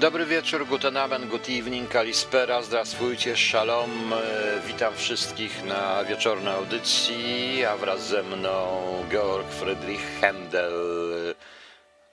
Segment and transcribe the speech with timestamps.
[0.00, 4.12] Dobry wieczór, guten Abend, good evening, kalispera, zdrastwujcie, shalom.
[4.12, 10.72] E, Witam wszystkich na wieczornej audycji, a wraz ze mną Georg Friedrich Händel.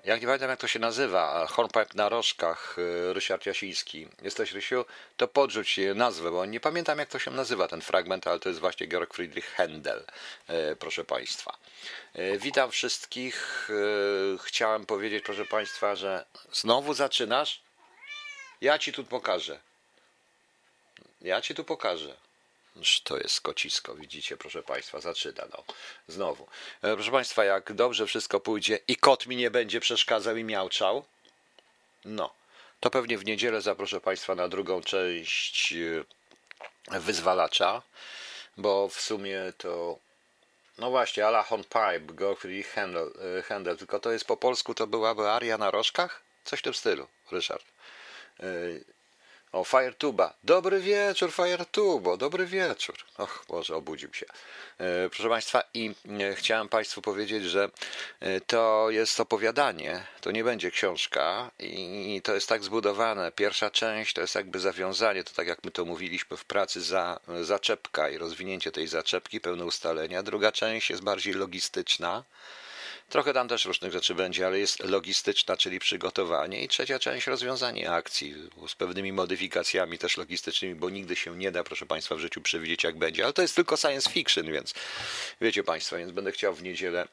[0.05, 2.75] Jak nie pamiętam jak to się nazywa, Hornpipe na rożkach,
[3.09, 4.07] e, Ryszard Jasiński.
[4.21, 4.85] Jesteś Rysiu?
[5.17, 8.61] To podrzuć nazwę, bo nie pamiętam jak to się nazywa ten fragment, ale to jest
[8.61, 10.01] właśnie Georg Friedrich Händel,
[10.47, 11.57] e, proszę Państwa.
[12.39, 13.69] Witam wszystkich.
[14.43, 17.66] Chciałem powiedzieć, proszę Państwa, że znowu zaczynasz?
[18.61, 19.59] Ja ci tu pokażę.
[21.21, 22.17] Ja ci tu pokażę.
[23.03, 25.43] To jest kocisko, widzicie, proszę Państwa, zaczyna.
[25.51, 25.63] No.
[26.07, 26.47] Znowu.
[26.81, 31.05] E, Proszę Państwa, jak dobrze wszystko pójdzie i kot mi nie będzie przeszkadzał i miałczał,
[32.05, 32.33] no,
[32.79, 37.81] to pewnie w niedzielę zaproszę Państwa na drugą część e, wyzwalacza,
[38.57, 39.99] bo w sumie to.
[40.77, 45.29] No właśnie, Ala Pipe, Godfrey Handel, e, Handel, tylko to jest po polsku, to byłaby
[45.29, 46.21] aria na rożkach?
[46.43, 47.65] Coś w tym stylu, Ryszard.
[48.39, 48.97] E,
[49.51, 50.33] O, Firetuba.
[50.43, 52.17] Dobry wieczór, Firetubo.
[52.17, 52.95] Dobry wieczór.
[53.17, 54.25] Och, Boże, obudził się.
[54.79, 57.69] E, Proszę Państwa, i e, chciałem Państwu powiedzieć, że
[58.47, 63.31] to jest opowiadanie, to nie będzie książka i to jest tak zbudowane.
[63.31, 67.19] Pierwsza część to jest jakby zawiązanie, to tak jak my to mówiliśmy w pracy, za
[67.41, 70.23] zaczepka i rozwinięcie tej zaczepki, pełne ustalenia.
[70.23, 72.23] Druga część jest bardziej logistyczna.
[73.09, 76.63] Trochę tam też różnych rzeczy będzie, ale jest logistyczna, czyli przygotowanie.
[76.63, 78.35] I trzecia część rozwiązanie akcji
[78.67, 82.83] z pewnymi modyfikacjami też logistycznymi, bo nigdy się nie da, proszę Państwa, w życiu przewidzieć,
[82.83, 83.23] jak będzie.
[83.23, 84.73] Ale to jest tylko science fiction, więc
[85.41, 87.07] wiecie Państwo, więc będę chciał w niedzielę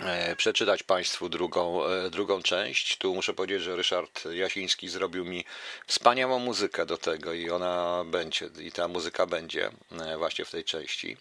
[0.00, 2.98] e, przeczytać Państwu drugą, e, drugą część.
[2.98, 5.44] Tu muszę powiedzieć, że Ryszard Jasiński zrobił mi
[5.86, 10.64] wspaniałą muzykę do tego i ona będzie, i ta muzyka będzie e, właśnie w tej
[10.64, 11.16] części.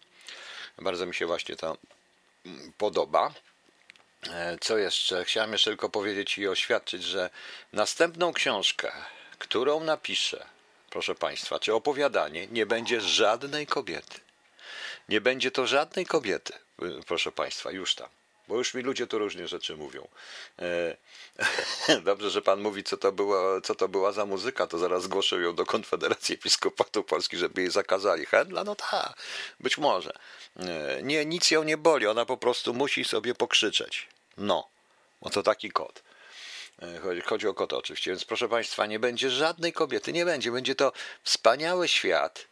[0.77, 1.77] Bardzo mi się właśnie to
[2.45, 3.33] mm, podoba.
[4.31, 5.25] E, Co jeszcze?
[5.25, 7.30] Chciałem jeszcze tylko powiedzieć i oświadczyć, że
[7.73, 8.92] następną książkę,
[9.39, 10.45] którą napiszę,
[10.89, 14.19] proszę Państwa, czy opowiadanie, nie będzie żadnej kobiety.
[15.09, 16.53] Nie będzie to żadnej kobiety,
[16.84, 18.09] y, proszę Państwa, już tam.
[18.47, 20.07] Bo już mi ludzie tu różnie rzeczy mówią.
[20.59, 20.97] E,
[22.03, 25.35] Dobrze, że Pan mówi, co to, było, co to była za muzyka, to zaraz zgłoszę
[25.35, 28.25] ją do Konfederacji Episkopatu Polski, żeby jej zakazali.
[28.25, 28.63] Handla?
[28.63, 29.13] No tak,
[29.59, 30.12] być może.
[30.59, 34.07] E, Nie, nic ją nie boli, ona po prostu musi sobie pokrzyczeć.
[34.38, 34.70] No,
[35.22, 36.03] bo to taki kot.
[36.81, 40.52] E, Chodzi, chodzi o kota oczywiście, więc proszę Państwa, nie będzie żadnej kobiety, nie będzie.
[40.52, 40.92] Będzie to
[41.24, 42.46] wspaniały świat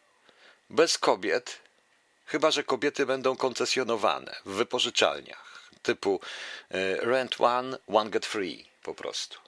[0.70, 1.60] bez kobiet,
[2.26, 6.20] chyba że kobiety będą koncesjonowane w wypożyczalniach typu
[6.70, 9.40] e, rent one, one get free po prostu.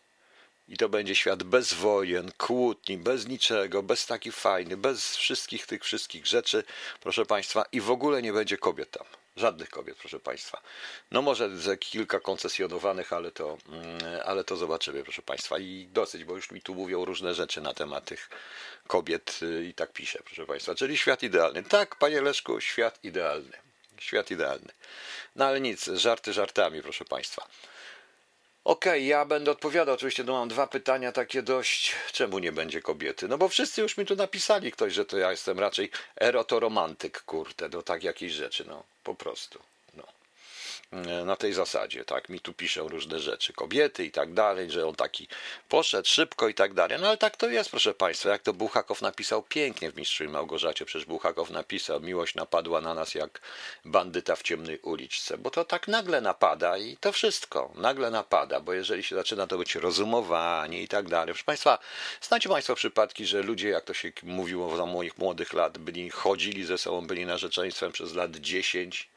[0.69, 5.83] I to będzie świat bez wojen, kłótni, bez niczego, bez taki fajny, bez wszystkich tych
[5.83, 6.63] wszystkich rzeczy,
[7.01, 9.05] proszę Państwa, i w ogóle nie będzie kobiet tam.
[9.37, 10.61] Żadnych kobiet, proszę Państwa.
[11.11, 13.85] No może ze kilka koncesjonowanych, ale to, mm,
[14.25, 15.59] ale to zobaczymy, proszę Państwa.
[15.59, 18.29] I dosyć, bo już mi tu mówią różne rzeczy na temat tych
[18.87, 20.75] kobiet y, i tak piszę, proszę Państwa.
[20.75, 21.63] Czyli świat idealny.
[21.63, 23.57] Tak, Panie Leszku, świat idealny.
[23.99, 24.71] Świat idealny.
[25.35, 27.47] No ale nic, żarty żartami, proszę Państwa.
[28.67, 29.95] Okej, ja będę odpowiadał.
[29.95, 31.95] Oczywiście no, mam dwa pytania takie dość.
[32.11, 33.27] Czemu nie będzie kobiety?
[33.27, 35.89] No bo wszyscy już mi tu napisali ktoś, że to ja jestem raczej
[36.21, 39.59] erotoromantyk, kurde, do tak jakiejś rzeczy, no po prostu.
[40.91, 44.87] E, Na tej zasadzie, tak, mi tu piszą różne rzeczy, kobiety i tak dalej, że
[44.87, 45.27] on taki
[45.69, 46.97] poszedł szybko i tak dalej.
[47.01, 50.27] No ale tak to jest, proszę Państwa, jak to Buchakow napisał pięknie w Mistrzu i
[50.27, 53.41] Małgorzacie, przecież Buchakow napisał, miłość napadła na nas jak
[53.85, 58.73] bandyta w ciemnej uliczce, bo to tak nagle napada i to wszystko nagle napada, bo
[58.73, 61.27] jeżeli się zaczyna to być rozumowanie i tak dalej.
[61.27, 61.79] Proszę Państwa,
[62.21, 66.65] znacie Państwo przypadki, że ludzie, jak to się mówiło za moich młodych lat, byli, chodzili
[66.65, 69.09] ze sobą, byli narzeczeństwem przez lat 10,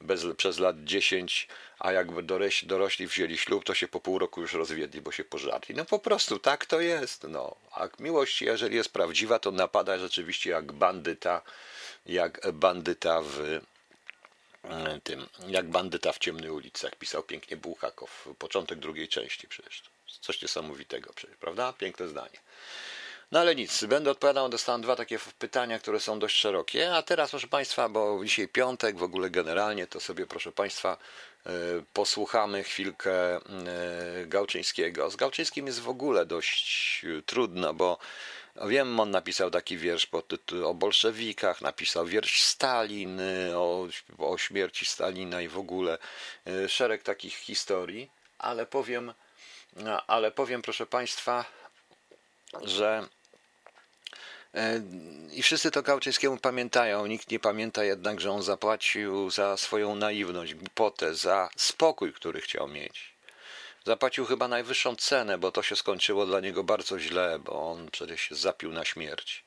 [0.00, 1.48] bez, przez lat 10,
[1.78, 5.24] a jakby dorośli, dorośli wzięli ślub, to się po pół roku już rozwiedli, bo się
[5.24, 5.74] pożarli.
[5.74, 7.22] No po prostu tak to jest.
[7.22, 7.56] No.
[7.72, 11.42] A miłość, jeżeli jest prawdziwa, to napada rzeczywiście jak bandyta,
[12.06, 13.60] jak bandyta w
[14.64, 19.82] e, tym, jak bandyta w ciemnej ulicy, jak pisał pięknie Buchakow, początek drugiej części przecież.
[20.20, 21.72] Coś niesamowitego przecież, prawda?
[21.72, 22.38] Piękne zdanie.
[23.32, 27.30] No ale nic, będę odpowiadał, dostałem dwa takie pytania, które są dość szerokie, a teraz
[27.30, 30.96] proszę Państwa, bo dzisiaj piątek, w ogóle generalnie, to sobie proszę Państwa
[31.46, 31.50] e,
[31.92, 33.40] posłuchamy chwilkę e,
[34.26, 35.10] Gałczyńskiego.
[35.10, 37.98] Z Gałczyńskim jest w ogóle dość e, trudno, bo
[38.66, 40.08] wiem, on napisał taki wiersz
[40.64, 43.20] o bolszewikach, napisał wiersz Stalin,
[43.54, 43.88] o,
[44.18, 45.98] o śmierci Stalina i w ogóle
[46.68, 49.12] szereg takich historii, ale powiem,
[50.06, 51.44] ale powiem proszę Państwa,
[52.62, 53.08] że
[55.32, 57.06] I wszyscy to Gałczyńskiemu pamiętają.
[57.06, 62.68] Nikt nie pamięta jednak, że on zapłacił za swoją naiwność, głupotę, za spokój, który chciał
[62.68, 63.14] mieć.
[63.86, 68.20] Zapłacił chyba najwyższą cenę, bo to się skończyło dla niego bardzo źle, bo on przecież
[68.20, 69.44] się zapił na śmierć.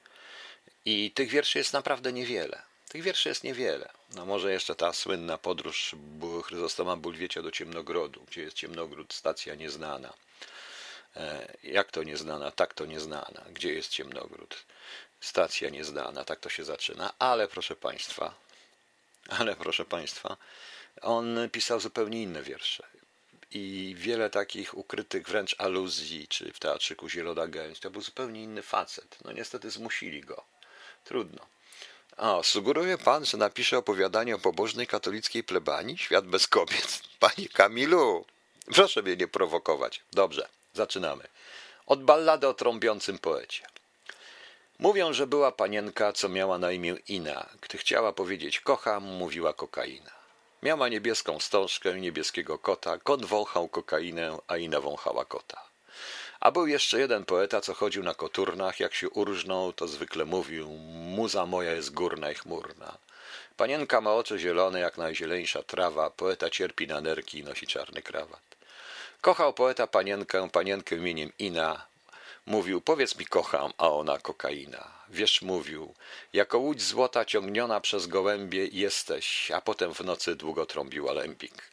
[0.86, 2.62] I tych wierszy jest naprawdę niewiele.
[2.90, 3.90] Tych wierszy jest niewiele.
[4.16, 5.96] No może jeszcze ta słynna podróż
[6.46, 10.14] Chryzostoma Bulwiecie do Ciemnogrodu, gdzie jest Ciemnogród, stacja nieznana.
[11.16, 12.52] E, jak to nieznana?
[12.52, 13.46] Tak to nieznana.
[13.54, 14.66] Gdzie jest Ciemnogród?
[15.22, 17.14] Stacja nieznana, tak to się zaczyna.
[17.20, 18.34] Ale proszę Państwa,
[19.30, 20.38] ale proszę Państwa,
[21.02, 22.84] on pisał zupełnie inne wiersze.
[23.52, 28.62] I wiele takich ukrytych wręcz aluzji, czy w teatrzyku Zielona Gęś, to był zupełnie inny
[28.62, 29.18] facet.
[29.26, 30.44] No niestety zmusili go.
[31.04, 31.46] Trudno.
[32.18, 35.98] O, sugeruje pan, że napisze opowiadanie o pobożnej katolickiej plebanii?
[35.98, 37.02] Świat bez kobiet.
[37.20, 38.26] Panie Kamilu,
[38.66, 40.02] proszę mnie nie prowokować.
[40.12, 41.24] Dobrze, zaczynamy.
[41.86, 43.66] Od ballady o trąbiącym poecie.
[44.80, 47.50] Mówią, że była panienka, co miała na imię Ina.
[47.62, 50.12] Gdy chciała powiedzieć kocham, mówiła kokaina.
[50.64, 52.98] Miała niebieską wstążkę niebieskiego kota.
[52.98, 55.62] Kot wąchał kokainę, a Ina wąchała kota.
[56.40, 60.68] A był jeszcze jeden poeta, co chodził na koturnach, jak się urżnął, to zwykle mówił,
[61.18, 62.98] muza moja jest górna i chmurna.
[63.58, 68.51] Panienka ma oczy zielone, jak najzieleńsza trawa, poeta cierpi na nerki i nosi czarny krawat.
[69.22, 71.86] Kochał poeta panienkę, panienkę imieniem Ina,
[72.46, 74.88] Mówił, powiedz mi kocham, a ona kokaina.
[75.10, 75.94] Wiesz, mówił,
[76.34, 81.72] jako łódź złota ciągniona przez gołębie jesteś, a potem w nocy długo trąbił alembik.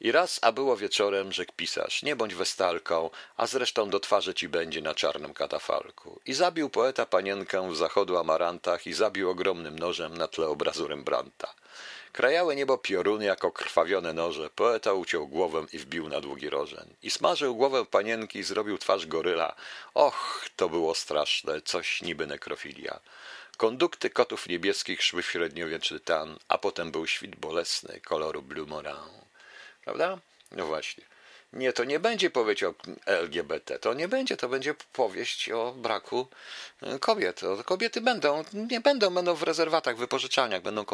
[0.00, 4.48] I raz, a było wieczorem, rzekł pisarz, nie bądź westalką, a zresztą do twarzy ci
[4.48, 6.20] będzie na czarnym katafalku.
[6.26, 11.54] I zabił poeta panienkę w zachodu amarantach i zabił ogromnym nożem na tle obrazu Rembrandta.
[12.16, 14.50] Krajały niebo pioruny jako krwawione noże.
[14.50, 16.88] Poeta uciął głowę i wbił na długi rożen.
[17.02, 19.54] I smażył głowę panienki i zrobił twarz goryla.
[19.94, 23.00] Och, to było straszne, coś niby nekrofilia.
[23.56, 28.96] Kondukty kotów niebieskich szły w średniowieczny tan, a potem był świt bolesny koloru Blue Morin.
[29.84, 30.18] Prawda?
[30.52, 31.04] No właśnie.
[31.56, 32.74] Nie, to nie będzie powieść o
[33.06, 36.26] LGBT, to nie będzie, to będzie powieść o braku
[36.82, 37.40] e, kobiet.
[37.64, 40.84] Kobiety będą, nie będą, będą w rezerwatach, wypożyczalniach, będą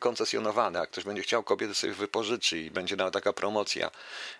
[0.00, 0.78] koncesjonowane.
[0.78, 3.90] Jak ktoś będzie chciał, kobiety sobie wypożyczy i będzie nawet taka promocja.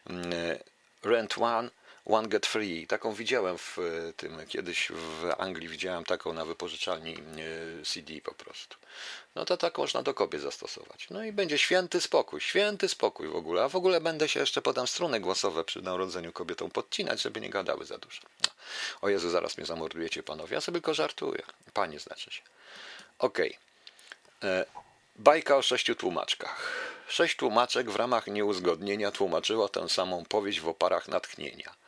[0.06, 0.58] Mm, e,
[1.02, 1.70] Rent One
[2.06, 2.86] One Get Free.
[2.86, 8.34] Taką widziałem w e, tym, kiedyś w Anglii widziałem taką na wypożyczalni e, CD po
[8.34, 8.76] prostu.
[9.34, 11.06] No to tak można do kobiet zastosować.
[11.10, 13.64] No i będzie święty spokój, święty spokój w ogóle.
[13.64, 17.50] A w ogóle będę się jeszcze potem struny głosowe przy narodzeniu kobietom podcinać, żeby nie
[17.50, 18.22] gadały za dużo.
[19.02, 20.54] O Jezu, zaraz mnie zamordujecie panowie.
[20.54, 21.42] Ja sobie tylko żartuję.
[21.74, 22.42] Panie znaczy się.
[23.18, 23.58] Okej.
[24.38, 24.50] Okay.
[24.50, 24.64] E,
[25.16, 26.82] bajka o sześciu tłumaczkach.
[27.08, 31.81] Sześć tłumaczek w ramach nieuzgodnienia tłumaczyło tę samą powieść w oparach natchnienia.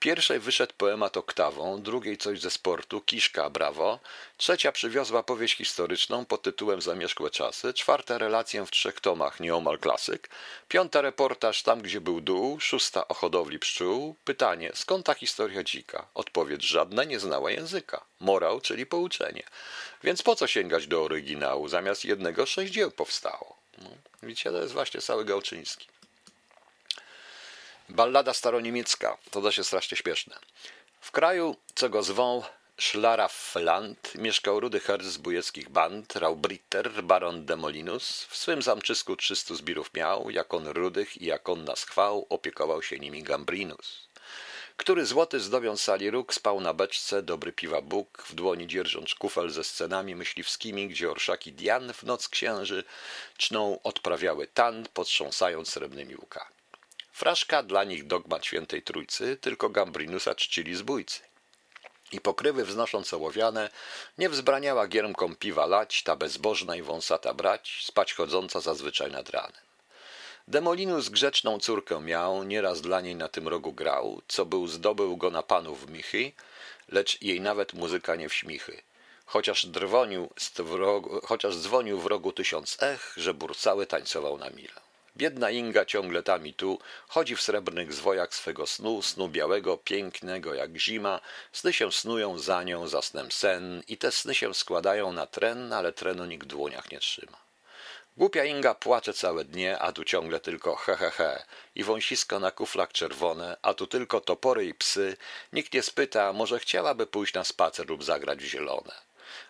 [0.00, 4.00] Pierwszej wyszedł poemat oktawą, drugiej coś ze sportu, Kiszka, brawo,
[4.36, 10.28] trzecia przywiozła powieść historyczną pod tytułem Zamierzchłe czasy, czwarta relację w trzech tomach, nieomal klasyk,
[10.68, 16.06] piąta reportaż tam, gdzie był dół, szósta o hodowli pszczół, pytanie, skąd ta historia dzika?
[16.14, 18.04] Odpowiedź żadna nie znała języka.
[18.20, 19.42] Morał, czyli pouczenie.
[20.04, 21.68] Więc po co sięgać do oryginału?
[21.68, 23.56] Zamiast jednego sześć dzieł powstało.
[23.78, 23.90] No,
[24.22, 25.95] widzicie, to jest właśnie cały Gałczyński.
[27.88, 30.38] Ballada staroniemiecka, to też jest strasznie śmieszne.
[31.00, 32.42] W kraju, co go zwą
[32.80, 38.24] Schlarafland, mieszkał rudy herz z bujeckich band, Raubritter, baron de Molinus.
[38.24, 42.82] W swym zamczysku trzystu zbirów miał, jak on rudych i jak on nas chwał, opiekował
[42.82, 44.08] się nimi Gambrinus.
[44.76, 49.50] Który złoty zdobiąc sali róg spał na beczce, dobry piwa Bóg, w dłoni dzierżąc kufel
[49.50, 52.84] ze scenami myśliwskimi, gdzie orszaki Dian w noc księży
[53.36, 56.55] czną odprawiały tan, potrząsając srebrnymi łukami.
[57.16, 61.20] Fraszka dla nich dogmat świętej trójcy, tylko Gambrinusa czcili zbójcy.
[62.12, 63.70] I pokrywy wznosząc ołowiane,
[64.18, 69.60] nie wzbraniała giermkom piwa lać, ta bezbożna i wąsata brać, spać chodząca zazwyczaj nad ranem.
[70.48, 75.30] Demolinus grzeczną córkę miał, nieraz dla niej na tym rogu grał, co był zdobył go
[75.30, 76.32] na panów michy,
[76.88, 78.82] lecz jej nawet muzyka nie wśmichy.
[79.26, 80.30] Chociaż, drwonił,
[81.24, 84.85] chociaż dzwonił w rogu tysiąc ech, że bór cały tańcował na mile.
[85.16, 90.54] Biedna Inga ciągle tam i tu, chodzi w srebrnych zwojach swego snu, snu białego, pięknego
[90.54, 91.20] jak zima,
[91.52, 95.72] sny się snują za nią, za snem sen i te sny się składają na tren,
[95.72, 97.38] ale trenu nikt w dłoniach nie trzyma.
[98.16, 101.44] Głupia Inga płacze całe dnie, a tu ciągle tylko he he he
[101.74, 105.16] i wąsisko na kuflach czerwone, a tu tylko topory i psy.
[105.52, 109.05] Nikt nie spyta, może chciałaby pójść na spacer lub zagrać w zielone.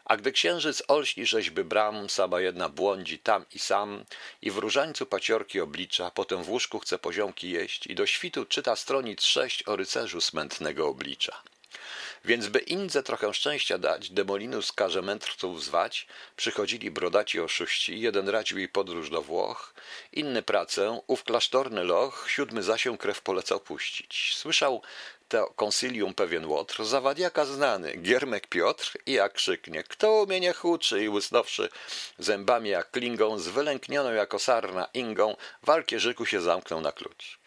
[0.06, 4.04] A gdy księżyc olśni rzeźby bram, sama jedna błądzi tam i sam
[4.42, 8.76] i w różańcu paciorki oblicza, potem w łóżku chce poziomki jeść i do świtu czyta
[8.76, 11.42] stronic sześć o rycerzu smętnego oblicza.
[12.24, 18.58] Więc by Indze trochę szczęścia dać, Demolinus każe mędrców zwać, przychodzili brodaci oszuści, jeden radził
[18.58, 19.74] jej podróż do Włoch,
[20.12, 24.32] inny pracę, ów klasztorny loch, siódmy zasię krew polecał puścić.
[24.36, 24.82] Słyszał
[25.28, 31.04] to konsylium pewien łotr, zawadiaka znany, Giermek Piotr i jak krzyknie, kto umie nie huczy
[31.04, 31.68] i łysnąwszy
[32.18, 37.38] zębami jak klingą, z wylęknioną jako sarna Ingą, w Alkierzyku się zamknął na klucz.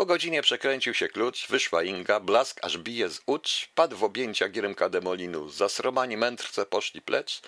[0.00, 4.48] Po godzinie przekręcił się klucz, wyszła Inga, blask aż bije z ucz, padł w objęcia
[4.48, 7.40] Giermka Demolinu, zasromani mędrce poszli plecz,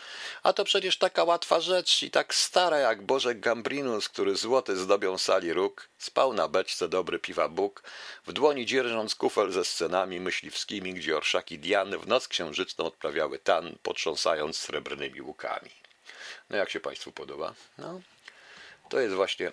[0.42, 5.18] a to przecież taka łatwa rzecz i tak stara jak Bożek Gambrinus, który złoty zdobią
[5.18, 7.82] sali róg, spał na beczce dobry piwa Bóg,
[8.26, 13.76] w dłoni dzierżąc kufel ze scenami myśliwskimi, gdzie orszaki Diany w noc księżyczną odprawiały tan,
[13.82, 15.71] potrząsając srebrnymi łukami.
[16.50, 17.54] No jak się Państwu podoba?
[17.78, 18.00] No,
[18.88, 19.52] to jest właśnie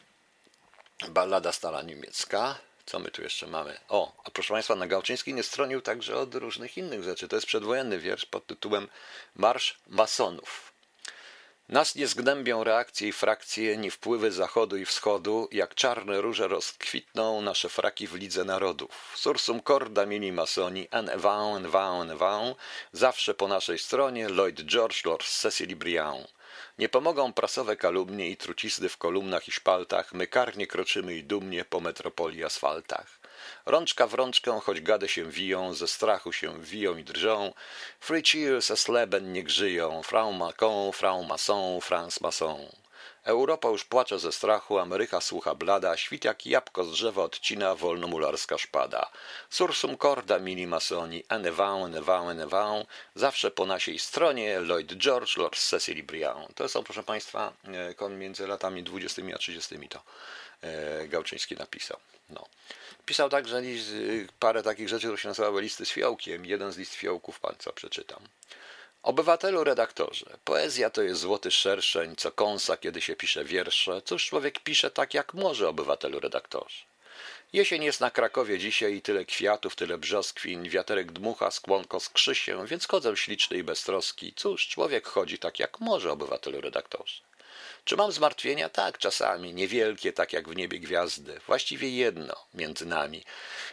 [1.10, 2.60] ballada stara niemiecka,
[2.90, 3.78] co my tu jeszcze mamy?
[3.90, 7.28] O, a proszę Państwa, na Gałczyński nie stronił także od różnych innych rzeczy.
[7.28, 8.88] To jest przedwojenny wiersz pod tytułem
[9.36, 10.74] Marsz Masonów.
[11.70, 17.42] Nas nie zgnębią reakcje i frakcje, ni wpływy zachodu i wschodu, jak czarne róże rozkwitną
[17.42, 19.14] nasze fraki w lidze narodów.
[19.16, 22.58] Sursum corda mili masoni, en event, en event, en event,
[22.92, 26.39] zawsze po naszej stronie Lloyd George, Lord Cecily Briand.
[26.80, 31.66] Nie pomogą prasowe kalumnie i trucizny w kolumnach i szpaltach, my karnie kroczymy i dumnie
[31.66, 33.20] po metropolii asfaltach.
[33.66, 37.54] Rączka w rączkę, choć gady się wiją, ze strachu się wiją i drżą.
[38.00, 42.60] Free cheers as Leben niech żyją, Frau Macon, Frau Masson, Franz Masson.
[43.30, 48.58] Europa już płacze ze strachu, Ameryka słucha blada, świt jak jabłko z drzewa odcina wolnomularska
[48.58, 49.10] szpada.
[49.50, 56.04] Sursum corda mini masoni, enevant, enevant, enevant, zawsze po naszej stronie Lloyd George, Lord Cecily
[56.04, 56.56] Briand.
[56.56, 57.54] To są, proszę Państwa,
[58.02, 60.02] e, między latami 20 a 30 to
[60.62, 62.00] e, Gałczyński napisał.
[62.30, 62.46] No.
[63.06, 63.62] Pisał także
[64.40, 66.46] parę takich rzeczy, które się nazywały listy z fiołkiem.
[66.46, 68.20] Jeden z list fiołków, co przeczytam.
[69.10, 74.02] Obywatelu redaktorze, poezja to jest złoty szerszeń, co kąsa, kiedy się pisze wiersze.
[74.02, 76.84] Cóż człowiek pisze tak, jak może, obywatelu redaktorze.
[77.54, 82.68] Jesień jest na Krakowie dzisiaj i tyle kwiatów, tyle brzoskwin, wiaterek dmucha, skłonko skrzy się,
[82.68, 84.34] więc chodzę śliczny i beztroski.
[84.36, 87.22] Cóż, człowiek chodzi tak, jak może, obywatelu redaktorze.
[87.84, 88.70] Czy mam zmartwienia?
[88.70, 91.40] Tak, czasami, niewielkie, tak jak w niebie gwiazdy.
[91.48, 93.24] Właściwie jedno między nami,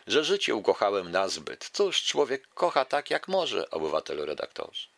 [0.07, 1.71] że życie ukochałem nazbyt.
[1.73, 4.96] Cóż, człowiek kocha tak, jak może, obywatelu redaktorze.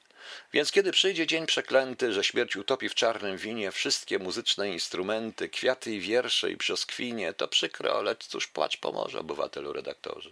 [0.53, 5.95] Więc kiedy przyjdzie dzień przeklęty, że śmierć utopi w czarnym winie wszystkie muzyczne instrumenty, kwiaty
[5.95, 10.31] i wiersze i brzoskwinie, to przykro, lecz cóż płacz pomoże, obywatelu redaktorze.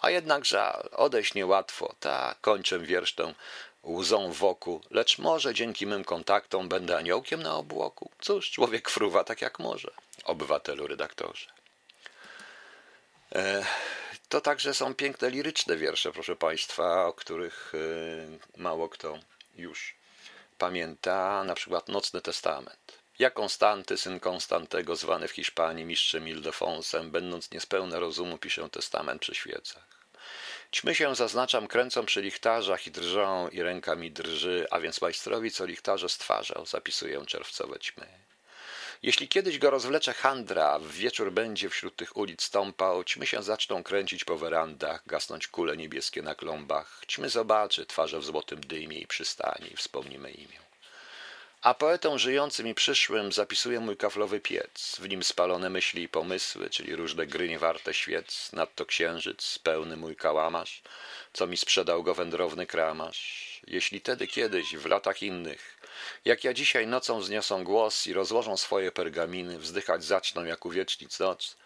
[0.00, 3.34] A jednak żal, odejść niełatwo, tak, kończę wiersz tę
[3.84, 8.10] łzą wokół, lecz może dzięki mym kontaktom będę aniołkiem na obłoku.
[8.20, 9.90] Cóż, człowiek fruwa tak jak może,
[10.24, 11.46] obywatelu redaktorze.
[13.34, 13.66] E,
[14.32, 19.18] to także są piękne liryczne wiersze, proszę Państwa, o których e, mało kto
[19.56, 19.94] już
[20.58, 22.98] pamięta, na przykład Nocny Testament.
[23.18, 29.34] Ja Konstanty, syn Konstantego, zwany w Hiszpanii mistrzem Ildefonsem, będąc niespełna rozumu, piszę testament przy
[29.34, 29.86] świecach.
[30.72, 35.50] Ćmy się, zaznaczam, kręcą przy lichtarzach i drżą, i ręka mi drży, a więc majstrowi,
[35.50, 38.31] co lichtarze stwarzał, zapisuję czerwcowe ćmy.
[39.02, 43.82] Jeśli kiedyś go rozwlecze handra, w wieczór będzie wśród tych ulic stąpał, ćmy się zaczną
[43.82, 49.06] kręcić po werandach, gasnąć kule niebieskie na klombach, ćmy zobaczy twarze w złotym dymie i
[49.06, 50.58] przystani, wspomnimy imię.
[51.62, 56.70] A poetą żyjącym i przyszłym zapisuję mój kaflowy piec, w nim spalone myśli i pomysły,
[56.70, 60.82] czyli różne gry niewarte świec, nadto księżyc, pełny mój kałamarz,
[61.32, 63.60] co mi sprzedał go wędrowny kramarz.
[63.66, 65.81] Jeśli tedy kiedyś, w latach innych,
[66.24, 71.56] jak ja dzisiaj nocą zniosą głos i rozłożą swoje pergaminy, wzdychać zaczną jak uwiecznic noc,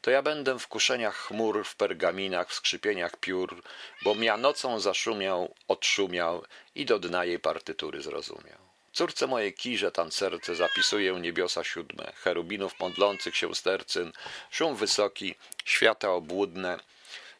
[0.00, 3.62] to ja będę w kuszeniach chmur, w pergaminach, w skrzypieniach piór,
[4.04, 8.58] bo ja nocą zaszumiał, odszumiał i do dna jej partytury zrozumiał.
[8.92, 14.12] Córce mojej kirze tancerce zapisuję niebiosa siódme, cherubinów modlących się stercyn,
[14.50, 15.34] szum wysoki,
[15.64, 16.78] świata obłudne,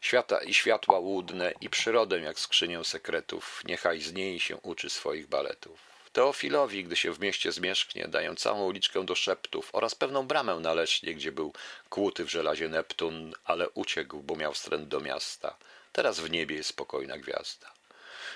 [0.00, 5.26] świata i światła łudne i przyrodę jak skrzynię sekretów, niechaj z niej się uczy swoich
[5.26, 5.95] baletów.
[6.16, 11.14] Teofilowi, gdy się w mieście zmieszknie, daję całą uliczkę do szeptów oraz pewną bramę należnie,
[11.14, 11.52] gdzie był
[11.90, 15.56] kłuty w żelazie Neptun, ale uciekł, bo miał wstręt do miasta.
[15.92, 17.72] Teraz w niebie jest spokojna gwiazda.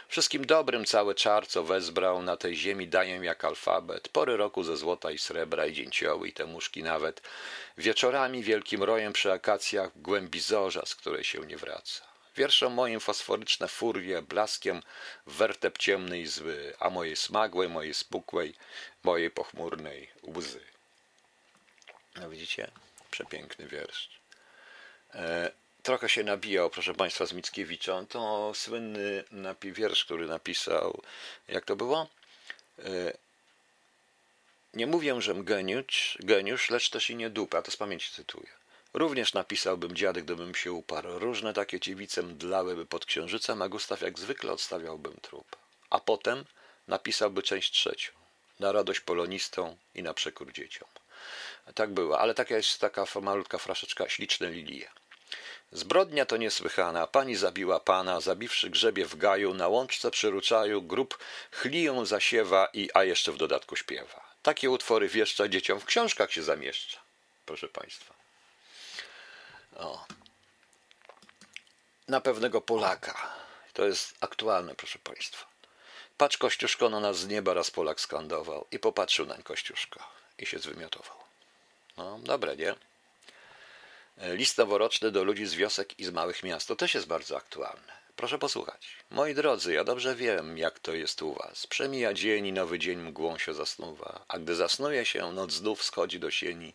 [0.08, 4.76] Wszystkim dobrym cały czar, co wezbrał, na tej ziemi daję jak alfabet, pory roku ze
[4.76, 7.22] złota i srebra i dzięcioły i te muszki nawet,
[7.78, 12.09] wieczorami wielkim rojem przy akacjach głębi zorza, z której się nie wraca.
[12.36, 14.82] Wierszą moim fosforyczne furie, blaskiem
[15.26, 18.54] wertep ciemny i zły, a mojej smagłej, mojej spukłej,
[19.02, 20.60] mojej pochmurnej łzy.
[22.16, 22.70] No widzicie?
[23.10, 24.10] Przepiękny wiersz.
[25.14, 25.50] E,
[25.82, 28.06] trochę się nabijał, proszę Państwa, z Mickiewiczem.
[28.06, 29.24] To słynny
[29.62, 31.02] wiersz, który napisał,
[31.48, 32.06] jak to było?
[32.78, 33.12] E,
[34.74, 38.59] nie mówię, że geniusz, geniusz, lecz też i nie dupa, to z pamięci cytuję.
[38.94, 41.18] Również napisałbym dziady, gdybym się uparł.
[41.18, 45.56] Różne takie dziewice mdlałyby pod księżycem, a Gustaw jak zwykle odstawiałbym trup.
[45.90, 46.44] A potem
[46.88, 48.12] napisałby część trzecią.
[48.60, 50.88] Na radość polonistom i na przekór dzieciom.
[51.74, 54.90] Tak było, ale taka jest taka malutka fraszeczka, śliczne lilie.
[55.72, 57.06] Zbrodnia to niesłychana.
[57.06, 61.18] Pani zabiła pana, zabiwszy grzebie w gaju, na łączce przyruczają, grób
[61.50, 64.30] chliją zasiewa i a jeszcze w dodatku śpiewa.
[64.42, 67.00] Takie utwory wieszcza dzieciom w książkach się zamieszcza.
[67.46, 68.19] Proszę Państwa.
[69.80, 70.04] O.
[72.08, 73.14] Na pewnego Polaka.
[73.72, 75.46] To jest aktualne, proszę Państwa.
[76.16, 80.00] Patrz Kościuszko na nas z nieba, raz Polak skandował i popatrzył nań Kościuszko
[80.38, 81.16] i się zwymiotował.
[81.96, 82.74] No, dobre, nie?
[84.16, 86.68] List noworoczny do ludzi z wiosek i z małych miast.
[86.68, 88.00] To też jest bardzo aktualne.
[88.16, 88.96] Proszę posłuchać.
[89.10, 91.66] Moi drodzy, ja dobrze wiem, jak to jest u was.
[91.66, 96.20] Przemija dzień i nowy dzień mgłą się zasnuwa, a gdy zasnuje się, noc znów schodzi
[96.20, 96.74] do sieni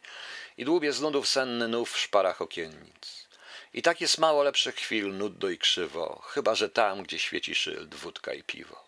[0.57, 3.27] i dłubie z nudów senny nów w szparach okiennic.
[3.73, 7.95] I tak jest mało lepszych chwil, nudno i krzywo, chyba że tam, gdzie świeci szyld,
[7.95, 8.85] wódka i piwo.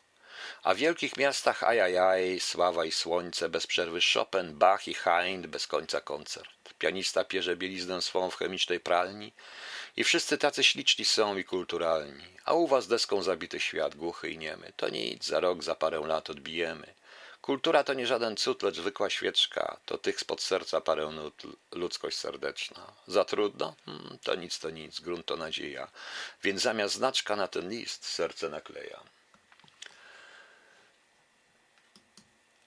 [0.63, 5.67] A w wielkich miastach ajajaj, sława i słońce, bez przerwy Chopin, Bach i Hind, bez
[5.67, 6.49] końca koncert.
[6.79, 9.33] Pianista pierze bieliznę swą w chemicznej pralni
[9.97, 12.27] i wszyscy tacy śliczni są i kulturalni.
[12.45, 14.73] A u was deską zabity świat, głuchy i niemy.
[14.77, 16.96] To nic, za rok, za parę lat odbijemy.
[17.47, 19.77] Kultura to nie żaden cud, lecz zwykła świeczka.
[19.85, 22.93] To tych spod serca parę nut, ludzkość serdeczna.
[23.07, 23.75] Za trudno?
[23.85, 25.87] Hmm, to nic, to nic, grunt to nadzieja.
[26.43, 29.03] Więc zamiast znaczka na ten list serce nakleja.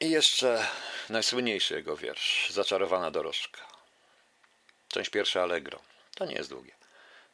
[0.01, 0.67] I jeszcze
[1.09, 3.61] najsłynniejszy jego wiersz, Zaczarowana dorożka.
[4.89, 5.81] Część pierwsza Allegro.
[6.15, 6.80] To nie jest długie.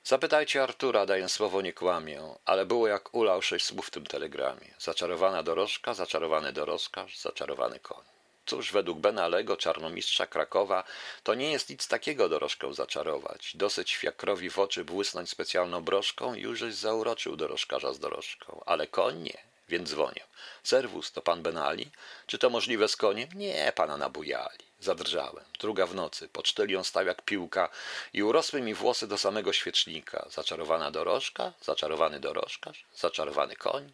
[0.07, 4.75] Zapytajcie Artura, daję słowo, nie kłamię, ale było jak ulał sześć słów w tym telegramie.
[4.79, 8.05] Zaczarowana dorożka, zaczarowany dorożkarz, zaczarowany koń.
[8.47, 10.85] Cóż, według Bena Alego, czarnomistrza Krakowa,
[11.23, 13.57] to nie jest nic takiego dorożkę zaczarować.
[13.57, 18.63] Dosyć fiakrowi w oczy błysnąć specjalną broszką i już zauroczył dorożkarza z dorożką.
[18.67, 20.25] Ale koń nie, więc dzwonię.
[20.63, 21.91] Serwus, to pan Benali?
[22.27, 23.29] Czy to możliwe z koniem?
[23.35, 24.67] Nie, pana nabujali.
[24.81, 25.45] Zadrżałem.
[25.61, 26.29] Druga w nocy.
[26.29, 27.69] Pocztylion stał jak piłka
[28.13, 30.29] i urosły mi włosy do samego świecznika.
[30.31, 33.93] Zaczarowana dorożka, zaczarowany dorożkarz, zaczarowany koń.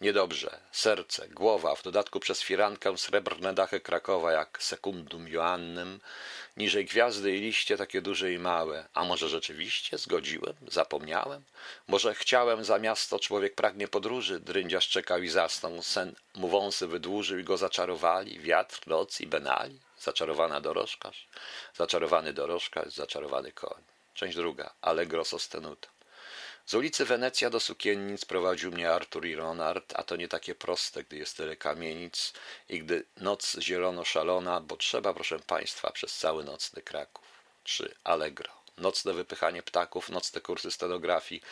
[0.00, 0.60] Niedobrze.
[0.72, 6.00] Serce, głowa, w dodatku przez firankę srebrne dachy Krakowa jak sekundum Joannym.
[6.56, 8.88] Niżej gwiazdy i liście takie duże i małe.
[8.94, 10.54] A może rzeczywiście zgodziłem?
[10.68, 11.42] Zapomniałem?
[11.88, 17.38] Może chciałem za miasto człowiek pragnie podróży, drędziarz czekał i zasnął, sen mu wąsy wydłużył
[17.38, 19.80] i go zaczarowali, wiatr, noc i benali?
[19.98, 21.28] Zaczarowana dorożkarz,
[21.74, 23.82] zaczarowany dorożkarz, zaczarowany koń.
[24.14, 24.70] Część druga.
[24.80, 25.99] Allegro sostenuto.
[26.66, 31.04] Z ulicy Wenecja do sukiennic prowadził mnie Artur i Ronard, a to nie takie proste,
[31.04, 32.32] gdy jest tyle kamienic
[32.68, 37.24] i gdy noc zielono szalona, bo trzeba, proszę Państwa, przez cały nocny Kraków.
[37.62, 37.94] 3.
[38.04, 38.52] Allegro.
[38.76, 41.42] Nocne wypychanie ptaków, nocne kursy stenografii,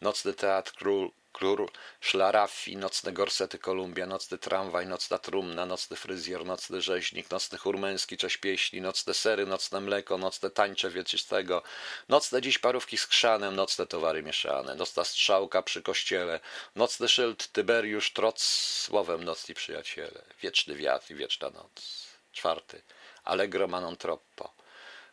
[0.00, 1.70] nocny teatr król, Klur,
[2.00, 8.36] szlaraffi, nocne gorsety Kolumbia, nocny tramwaj, nocna trumna, nocny fryzjer, nocny rzeźnik, nocny chórmęski, cześć
[8.36, 11.62] pieśni, nocne sery, nocne mleko, nocne tańcze wieczystego,
[12.08, 16.40] nocne dziś parówki z chrzanem, nocne towary mieszane, nocna strzałka przy kościele,
[16.76, 18.42] nocny szyld Tyberiusz, troc,
[18.84, 22.06] słowem nocni przyjaciele, wieczny wiatr i wieczna noc.
[22.32, 22.82] Czwarty.
[23.24, 24.54] Allegro manon troppo.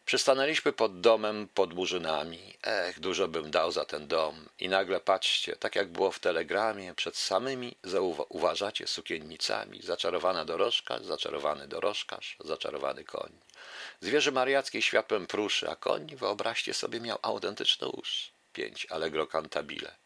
[0.06, 2.54] Przystanęliśmy pod domem, pod murzynami.
[2.64, 4.50] Ech, dużo bym dał za ten dom.
[4.60, 11.68] I nagle patrzcie, tak jak było w telegramie, przed samymi, zauważacie, sukiennicami, zaczarowana dorożka, zaczarowany
[11.68, 13.32] dorożkarz, zaczarowany koń.
[14.02, 18.32] Zwierzę mariackie światłem pruszy, a koń, wyobraźcie sobie, miał autentyczny usz.
[18.54, 20.03] Pięć Allegro cantabile.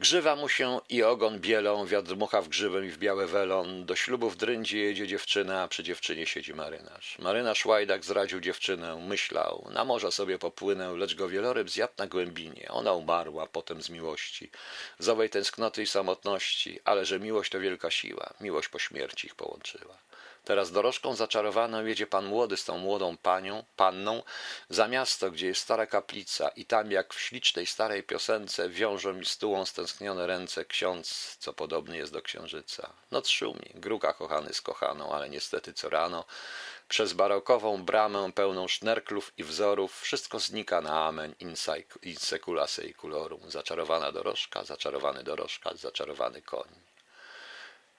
[0.00, 3.86] Grzywa mu się i ogon bielą, wiatr dmucha w grzywę i w białe welon.
[3.86, 7.18] Do ślubu w dryndzie jedzie dziewczyna, przy dziewczynie siedzi marynarz.
[7.18, 12.68] Marynarz Łajdak zradził dziewczynę, myślał, na morze sobie popłynę, lecz go wieloryb zjadł na głębinie.
[12.68, 14.50] Ona umarła potem z miłości,
[14.98, 19.34] z owej tęsknoty i samotności, ale że miłość to wielka siła, miłość po śmierci ich
[19.34, 19.98] połączyła.
[20.50, 24.22] Teraz dorożką zaczarowaną jedzie pan młody z tą młodą panią, panną,
[24.70, 29.26] za miasto, gdzie jest stara kaplica i tam jak w ślicznej starej piosence wiążą mi
[29.26, 32.92] stułą stęsknione ręce ksiądz, co podobny jest do księżyca.
[33.10, 36.24] Noc szumi, gruka kochany z kochaną, ale niestety co rano
[36.88, 43.50] przez barokową bramę pełną sznerklów i wzorów wszystko znika na amen in secula seculorum.
[43.50, 46.89] Zaczarowana dorożka, zaczarowany dorożka, zaczarowany koń.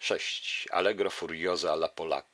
[0.02, 0.68] 6.
[0.72, 2.32] Allegro furiosa alla polacca.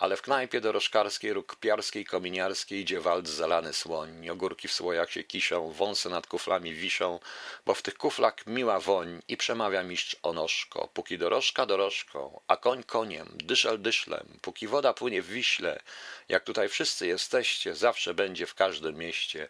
[0.00, 5.72] ale w knajpie dorożkarskiej, rukpiarskiej, kominiarskiej idzie walc zalany słoń, ogórki w słojach się kiszą,
[5.72, 7.20] wąsy nad kuflami wiszą,
[7.66, 12.82] bo w tych kuflach miła woń i przemawia mistrz onoszko, póki dorożka dorożką, a koń
[12.82, 15.80] koniem, dyszel dyszlem, póki woda płynie w Wiśle,
[16.28, 19.48] jak tutaj wszyscy jesteście, zawsze będzie w każdym mieście,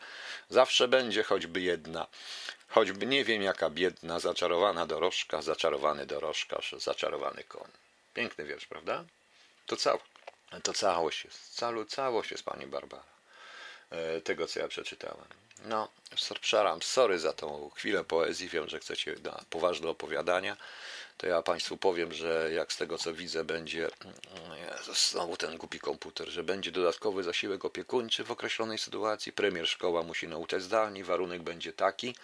[0.48, 2.06] zawsze będzie choćby jedna,
[2.70, 7.70] choćby nie wiem jaka biedna, zaczarowana dorożka, zaczarowany dorożkarz, zaczarowany koń.
[8.14, 9.04] Piękny wiersz, prawda?
[9.66, 10.00] To cały.
[10.62, 13.02] To całość jest, cały, całość jest pani Barbara.
[13.90, 15.26] E, tego, co ja przeczytałem.
[15.64, 18.48] No, przepraszam, sorry za tą chwilę poezji.
[18.48, 20.56] Wiem, że chcecie na poważne opowiadania.
[21.20, 23.90] To ja Państwu powiem, że jak z tego co widzę, będzie
[24.70, 29.32] Jezus, znowu ten głupi komputer, że będzie dodatkowy zasiłek opiekuńczy w określonej sytuacji.
[29.32, 31.04] Premier szkoła musi nauczać zdalnie.
[31.04, 32.14] Warunek będzie taki,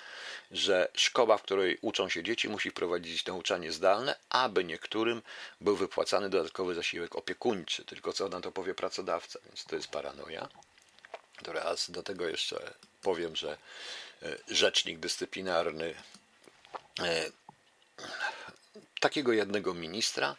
[0.51, 5.23] że szkoła, w której uczą się dzieci, musi wprowadzić nauczanie zdalne, aby niektórym
[5.61, 7.85] był wypłacany dodatkowy zasiłek opiekuńczy.
[7.85, 10.49] Tylko co na to powie pracodawca, więc to jest paranoja.
[11.43, 11.91] To raz.
[11.91, 13.59] Do tego jeszcze powiem, że
[14.23, 15.95] e, rzecznik dyscyplinarny
[17.01, 17.31] e,
[19.01, 20.37] takiego jednego ministra,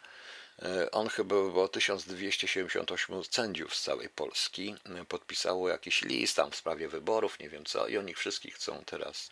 [0.62, 4.74] e, on chyba było 1278 sędziów z całej Polski
[5.08, 9.30] podpisało jakiś list tam w sprawie wyborów, nie wiem co, i oni wszystkich chcą teraz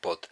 [0.00, 0.28] pod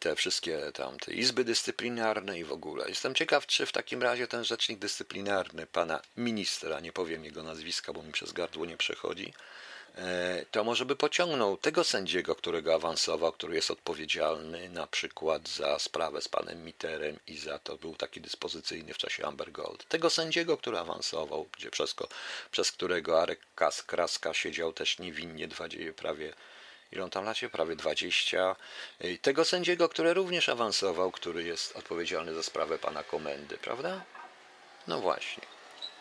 [0.00, 2.88] te wszystkie tam te izby dyscyplinarne i w ogóle.
[2.88, 7.92] Jestem ciekaw, czy w takim razie ten rzecznik dyscyplinarny pana ministra, nie powiem jego nazwiska,
[7.92, 9.55] bo mi przez gardło nie przechodzi, e,
[10.50, 16.20] to może by pociągnął tego sędziego, którego awansował, który jest odpowiedzialny na przykład za sprawę
[16.20, 19.88] z panem Mitterem i za to był taki dyspozycyjny w czasie Amber Gold.
[19.88, 21.94] Tego sędziego, który awansował, gdzie przez,
[22.50, 23.40] przez którego Arek
[23.86, 25.48] Kraska siedział też niewinnie
[25.96, 26.32] prawie
[26.92, 27.48] ile on tam lacie?
[27.48, 28.56] Prawie 20.
[29.22, 34.02] Tego sędziego, który również awansował, który jest odpowiedzialny za sprawę pana komendy, prawda?
[34.86, 35.42] No właśnie.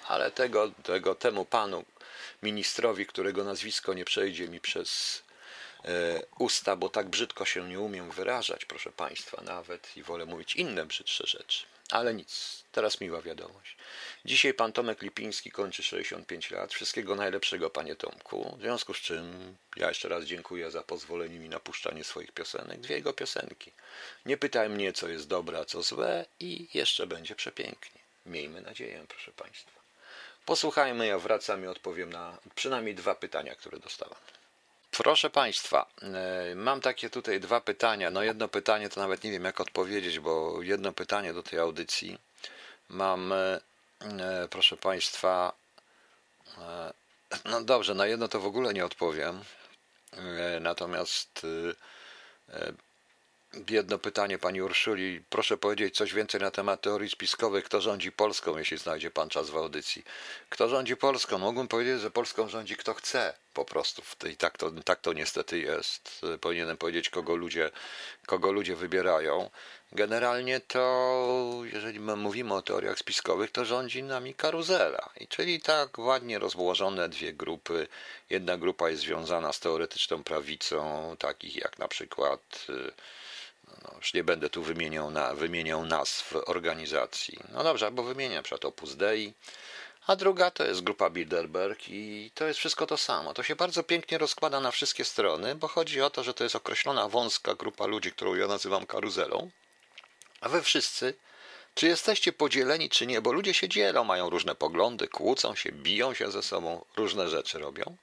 [0.07, 1.83] Ale tego, tego temu panu
[2.45, 5.23] ministrowi, którego nazwisko nie przejdzie mi przez
[5.85, 10.55] e, usta, bo tak brzydko się nie umiem wyrażać, proszę państwa, nawet i wolę mówić
[10.55, 11.65] inne brzydsze rzeczy.
[11.91, 13.77] Ale nic, teraz miła wiadomość.
[14.25, 16.73] Dzisiaj pan Tomek Lipiński kończy 65 lat.
[16.73, 18.55] Wszystkiego najlepszego, panie Tomku.
[18.57, 22.79] W związku z czym ja jeszcze raz dziękuję za pozwolenie mi na puszczanie swoich piosenek.
[22.79, 23.71] Dwie jego piosenki.
[24.25, 28.01] Nie pytaj mnie, co jest dobre, a co złe i jeszcze będzie przepięknie.
[28.25, 29.74] Miejmy nadzieję, proszę państwa.
[30.45, 34.15] Posłuchajmy, ja wracam i odpowiem na przynajmniej dwa pytania, które dostałem.
[34.91, 38.11] Proszę Państwa, e, mam takie tutaj dwa pytania.
[38.11, 42.17] No jedno pytanie to nawet nie wiem jak odpowiedzieć, bo jedno pytanie do tej audycji
[42.89, 43.59] mam, e,
[44.01, 45.53] e, proszę Państwa,
[47.45, 49.43] no dobrze, na jedno to w ogóle nie odpowiem.
[50.61, 51.47] Natomiast
[53.69, 55.23] jedno pytanie pani Urszuli.
[55.29, 57.63] Proszę powiedzieć coś więcej na temat teorii spiskowych.
[57.63, 60.03] Kto rządzi Polską, jeśli znajdzie pan czas w audycji?
[60.49, 61.37] Kto rządzi Polską?
[61.37, 64.01] Mógłbym powiedzieć, że Polską rządzi kto chce po prostu.
[64.29, 66.21] I tak to, tak to niestety jest.
[66.41, 67.71] Powinienem powiedzieć, kogo ludzie,
[68.25, 69.49] kogo ludzie wybierają.
[69.91, 75.09] Generalnie to, jeżeli mówimy o teoriach spiskowych, to rządzi nami karuzela.
[75.19, 77.87] I czyli tak ładnie rozłożone dwie grupy.
[78.29, 82.91] Jedna grupa jest związana z teoretyczną prawicą, takich jak na przykład y,
[83.83, 87.39] no, już nie będę tu wymieniał, na, wymieniał nazw organizacji.
[87.49, 89.33] No dobrze, albo wymienię przykład Opus Dei,
[90.07, 93.33] a druga to jest grupa Bilderberg i to jest wszystko to samo.
[93.33, 96.55] To się bardzo pięknie rozkłada na wszystkie strony, bo chodzi o to, że to jest
[96.55, 99.49] określona wąska grupa ludzi, którą ja nazywam karuzelą,
[100.41, 101.13] a wy wszyscy,
[101.73, 106.13] czy jesteście podzieleni, czy nie, bo ludzie się dzielą, mają różne poglądy, kłócą się, biją
[106.13, 107.97] się ze sobą, różne rzeczy robią,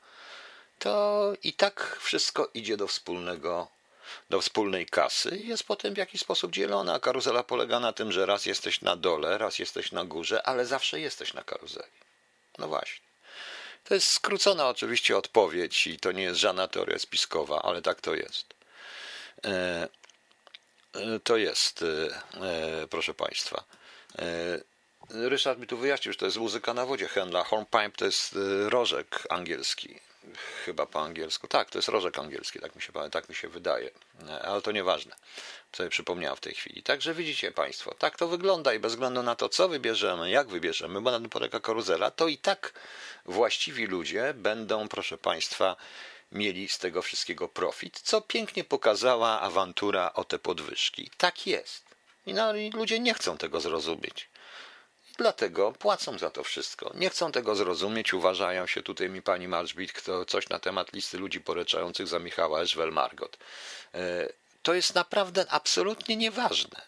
[0.78, 3.68] to i tak wszystko idzie do wspólnego
[4.30, 7.00] do wspólnej kasy i jest potem w jakiś sposób dzielona.
[7.00, 11.00] Karuzela polega na tym, że raz jesteś na dole, raz jesteś na górze, ale zawsze
[11.00, 11.92] jesteś na karuzeli.
[12.58, 13.12] No właśnie.
[13.84, 18.14] To jest skrócona oczywiście odpowiedź i to nie jest żadna teoria spiskowa, ale tak to
[18.14, 18.54] jest.
[19.44, 19.88] E,
[20.94, 23.64] e, to jest, e, proszę Państwa.
[25.10, 27.08] Ryszard mi tu wyjaśnił, że to jest muzyka na wodzie.
[27.08, 28.38] Henla Hornpipe to jest
[28.68, 30.00] rożek angielski
[30.64, 31.48] chyba po angielsku.
[31.48, 33.90] Tak, to jest rożek angielski, tak mi się, tak mi się wydaje,
[34.42, 35.16] ale to nieważne,
[35.72, 36.82] co przypomniałem w tej chwili.
[36.82, 41.00] Także widzicie Państwo, tak to wygląda i bez względu na to, co wybierzemy, jak wybierzemy,
[41.00, 42.72] bo na tym polega karuzela, to i tak
[43.26, 45.76] właściwi ludzie będą, proszę Państwa,
[46.32, 51.10] mieli z tego wszystkiego profit, co pięknie pokazała awantura o te podwyżki.
[51.18, 51.84] Tak jest.
[52.26, 54.28] I, no, i ludzie nie chcą tego zrozumieć.
[55.18, 56.92] Dlatego płacą za to wszystko.
[56.94, 61.18] Nie chcą tego zrozumieć, uważają się, tutaj mi pani Marszbit, kto coś na temat listy
[61.18, 63.38] ludzi poręczających za Michała Eszwel Margot.
[63.94, 64.28] E,
[64.62, 66.82] to jest naprawdę absolutnie nieważne.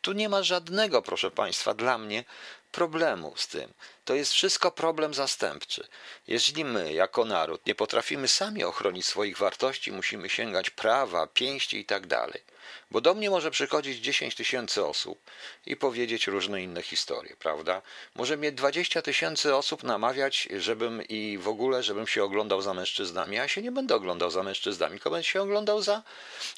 [0.00, 2.24] Tu nie ma żadnego, proszę państwa, dla mnie
[2.72, 3.72] problemu z tym.
[4.04, 5.88] To jest wszystko problem zastępczy.
[6.28, 11.84] Jeśli my, jako naród, nie potrafimy sami ochronić swoich wartości, musimy sięgać prawa, pięści i
[11.84, 12.42] tak dalej.
[12.90, 15.30] Bo do mnie może przychodzić 10 tysięcy osób
[15.66, 17.82] i powiedzieć różne inne historie, prawda?
[18.14, 23.36] Może mnie 20 tysięcy osób namawiać, żebym i w ogóle, żebym się oglądał za mężczyznami.
[23.36, 26.02] Ja się nie będę oglądał za mężczyznami, tylko będę się oglądał za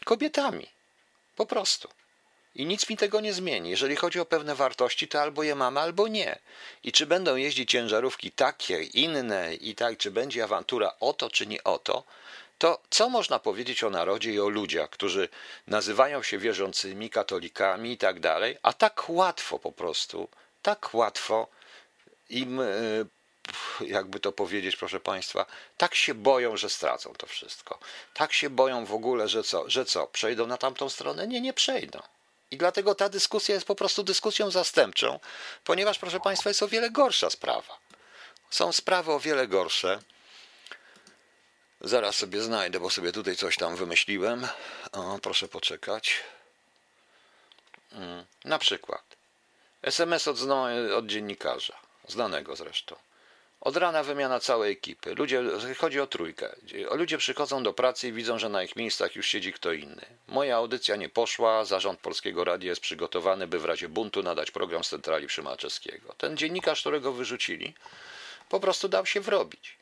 [0.05, 0.67] kobietami.
[1.37, 1.89] Po prostu.
[2.55, 3.71] I nic mi tego nie zmieni.
[3.71, 6.39] Jeżeli chodzi o pewne wartości, to albo je mamy, albo nie.
[6.85, 11.47] I czy będą jeździć ciężarówki takie, inne i tak, czy będzie awantura o to, czy
[11.47, 12.05] nie o to,
[12.59, 15.29] to co można powiedzieć o narodzie i o ludziach, którzy
[15.67, 20.29] nazywają się wierzącymi, katolikami i tak dalej, a tak łatwo po prostu,
[20.63, 21.49] tak łatwo
[22.31, 22.65] im, e,
[23.81, 27.79] jakby to powiedzieć, proszę Państwa, tak się boją, że stracą to wszystko.
[28.15, 31.27] Tak się boją w ogóle, że co, że co, przejdą na tamtą stronę?
[31.27, 32.03] Nie, nie przejdą.
[32.55, 35.21] I dlatego ta dyskusja jest po prostu dyskusją zastępczą,
[35.65, 37.79] ponieważ, proszę Państwa, jest o wiele gorsza sprawa.
[38.51, 40.03] Są sprawy o wiele gorsze.
[41.81, 44.49] Zaraz sobie znajdę, bo sobie tutaj coś tam wymyśliłem.
[44.93, 46.17] O, proszę poczekać.
[47.93, 49.03] Mm, na przykład
[49.83, 50.39] SMS od,
[50.97, 51.77] od dziennikarza,
[52.09, 52.97] znanego zresztą.
[53.65, 55.15] Od rana wymiana całej ekipy.
[55.15, 55.43] Ludzie,
[55.79, 56.57] chodzi o trójkę.
[56.91, 60.07] Ludzie przychodzą do pracy i widzą, że na ich miejscach już siedzi kto inny.
[60.29, 64.85] Moja audycja nie poszła, zarząd Polskiego Radia jest przygotowany, by w razie buntu nadać program
[64.85, 66.15] z centrali Przymaczewskiego.
[66.19, 67.75] Ten dziennikarz, którego wyrzucili,
[68.49, 69.77] po prostu dał się wrobić.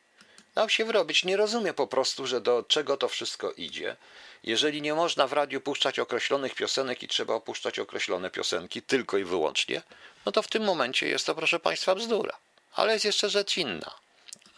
[0.55, 1.25] Dał się wrobić.
[1.25, 3.95] Nie rozumie po prostu, że do czego to wszystko idzie.
[4.43, 9.23] Jeżeli nie można w radiu puszczać określonych piosenek i trzeba opuszczać określone piosenki tylko i
[9.23, 9.81] wyłącznie,
[10.25, 12.37] no to w tym momencie jest to, proszę Państwa, bzdura.
[12.75, 13.91] Ale jest jeszcze rzecz inna.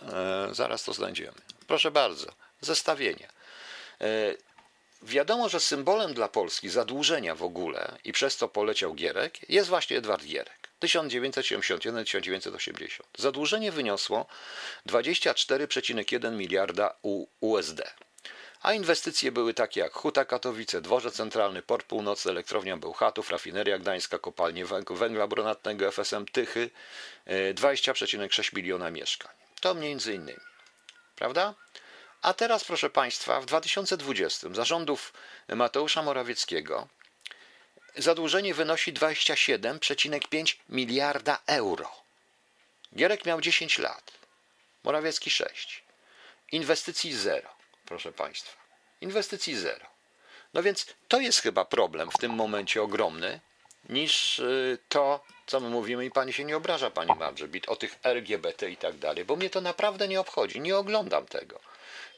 [0.02, 1.38] E, zaraz to znajdziemy.
[1.68, 2.28] Proszę bardzo,
[2.62, 3.28] zestawienie.
[4.02, 4.36] E,
[5.02, 9.98] wiadomo, że symbolem dla Polski zadłużenia w ogóle i przez to poleciał Gierek jest właśnie
[9.98, 10.66] Edward Gierek.
[10.82, 13.02] 1971-1980.
[13.18, 14.26] Zadłużenie wyniosło
[14.88, 16.94] 24,1 miliarda
[17.40, 17.82] USD.
[18.66, 24.20] A inwestycje były takie jak Huta Katowice, Dworzec Centralny, Port Północny, Elektrownia Bełchatów, Rafineria Gdańska,
[24.20, 26.70] Kopalnie Węgla Brunatnego, FSM Tychy,
[27.28, 29.32] 20,6 e, miliona mieszkań.
[29.62, 30.40] To między innymi.
[31.16, 31.54] Prawda?
[32.22, 35.14] A teraz, proszę Państwa, w 2020 zarządów
[35.48, 36.88] Mateusza Morawieckiego
[37.98, 41.92] zadłużenie wynosi 27,5 miliarda euro.
[42.96, 44.12] Gierek miał 10 lat,
[44.84, 45.84] Morawiecki 6.
[46.52, 47.55] Inwestycji zero
[47.86, 48.58] proszę Państwa.
[49.02, 49.86] Inwestycji zero.
[50.54, 53.40] No więc to jest chyba problem w tym momencie ogromny,
[53.90, 58.00] niż y, to, co my mówimy i pani się nie obraża, pani Margebit, o tych
[58.04, 61.60] LGBT i tak dalej, bo mnie to naprawdę nie obchodzi, nie oglądam tego.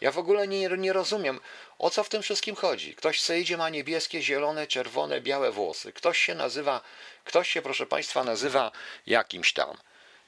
[0.02, 1.40] Ja w ogóle nie, nie rozumiem,
[1.80, 2.96] o co w tym wszystkim chodzi.
[2.96, 5.94] Ktoś se ma niebieskie, zielone, czerwone, białe włosy.
[5.94, 6.82] Ktoś się nazywa,
[7.24, 8.72] ktoś się, proszę Państwa, nazywa
[9.08, 9.78] jakimś tam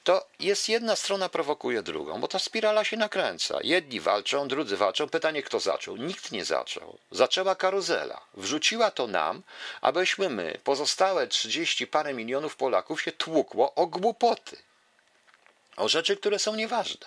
[0.04, 3.58] to jest jedna strona prowokuje drugą, bo ta spirala się nakręca.
[3.62, 5.08] Jedni walczą, drudzy walczą.
[5.08, 5.96] Pytanie, kto zaczął?
[5.96, 6.98] Nikt nie zaczął.
[7.10, 8.20] Zaczęła karuzela.
[8.34, 9.42] Wrzuciła to nam,
[9.80, 14.56] abyśmy my, pozostałe 30 parę milionów Polaków, się tłukło o głupoty.
[15.76, 17.06] O rzeczy, które są nieważne.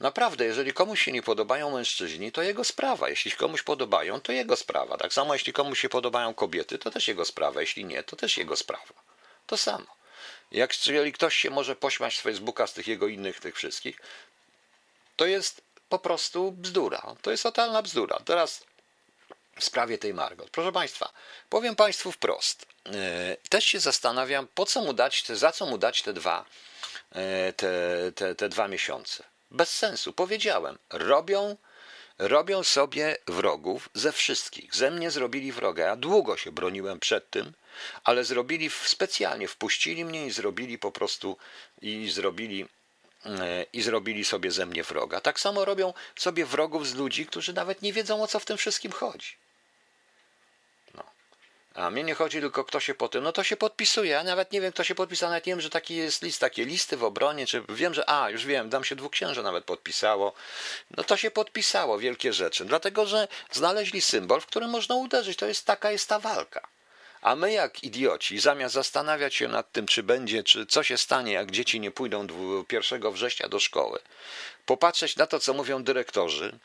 [0.00, 3.08] Naprawdę, jeżeli komuś się nie podobają mężczyźni, to jego sprawa.
[3.08, 4.96] Jeśli komuś podobają, to jego sprawa.
[4.96, 7.60] Tak samo, jeśli komuś się podobają kobiety, to też jego sprawa.
[7.60, 8.94] Jeśli nie, to też jego sprawa.
[9.46, 9.93] To samo.
[10.54, 14.00] Jak jeżeli ktoś się może pośmiać z Facebooka, z tych jego innych, tych wszystkich,
[15.16, 17.16] to jest po prostu bzdura.
[17.22, 18.18] To jest totalna bzdura.
[18.24, 18.64] Teraz
[19.58, 20.50] w sprawie tej Margot.
[20.50, 21.12] Proszę Państwa,
[21.48, 22.66] powiem Państwu wprost.
[22.86, 26.44] E, też się zastanawiam, po co mu dać, za co mu dać te dwa,
[27.12, 27.72] e, te,
[28.14, 29.24] te, te dwa miesiące.
[29.50, 30.12] Bez sensu.
[30.12, 31.56] Powiedziałem, robią,
[32.18, 34.74] robią sobie wrogów ze wszystkich.
[34.74, 35.84] Ze mnie zrobili wroga.
[35.84, 37.52] Ja długo się broniłem przed tym,
[38.04, 41.36] ale zrobili specjalnie, wpuścili mnie i zrobili po prostu
[41.82, 42.66] i zrobili
[43.26, 45.20] e, i zrobili sobie ze mnie wroga.
[45.20, 48.56] Tak samo robią sobie wrogów z ludzi, którzy nawet nie wiedzą o co w tym
[48.56, 49.43] wszystkim chodzi.
[51.74, 54.10] A mnie nie chodzi tylko kto się po tym, no to się podpisuje.
[54.10, 56.64] Ja nawet nie wiem, kto się podpisał, nawet nie wiem, że taki jest list, takie
[56.64, 60.32] listy w obronie, czy wiem, że a, już wiem, dam się dwóch księży nawet podpisało.
[60.90, 62.64] No to się podpisało, wielkie rzeczy.
[62.64, 65.38] Dlatego, że znaleźli symbol, w którym można uderzyć.
[65.38, 66.68] To jest taka jest ta walka.
[67.22, 71.32] A my, jak idioci, zamiast zastanawiać się nad tym, czy będzie, czy co się stanie,
[71.32, 72.26] jak dzieci nie pójdą
[72.72, 73.98] 1 września do szkoły,
[74.66, 76.58] popatrzeć na to, co mówią dyrektorzy,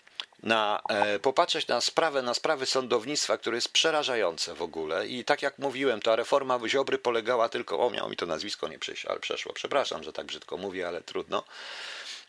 [0.43, 5.07] na, e, popatrzeć na sprawę, na sprawy sądownictwa, które jest przerażające w ogóle.
[5.07, 8.79] I tak jak mówiłem, ta reforma Ziobry polegała tylko, o miało mi to nazwisko nie
[8.79, 9.53] przejść, ale przeszło.
[9.53, 11.43] Przepraszam, że tak brzydko mówię, ale trudno.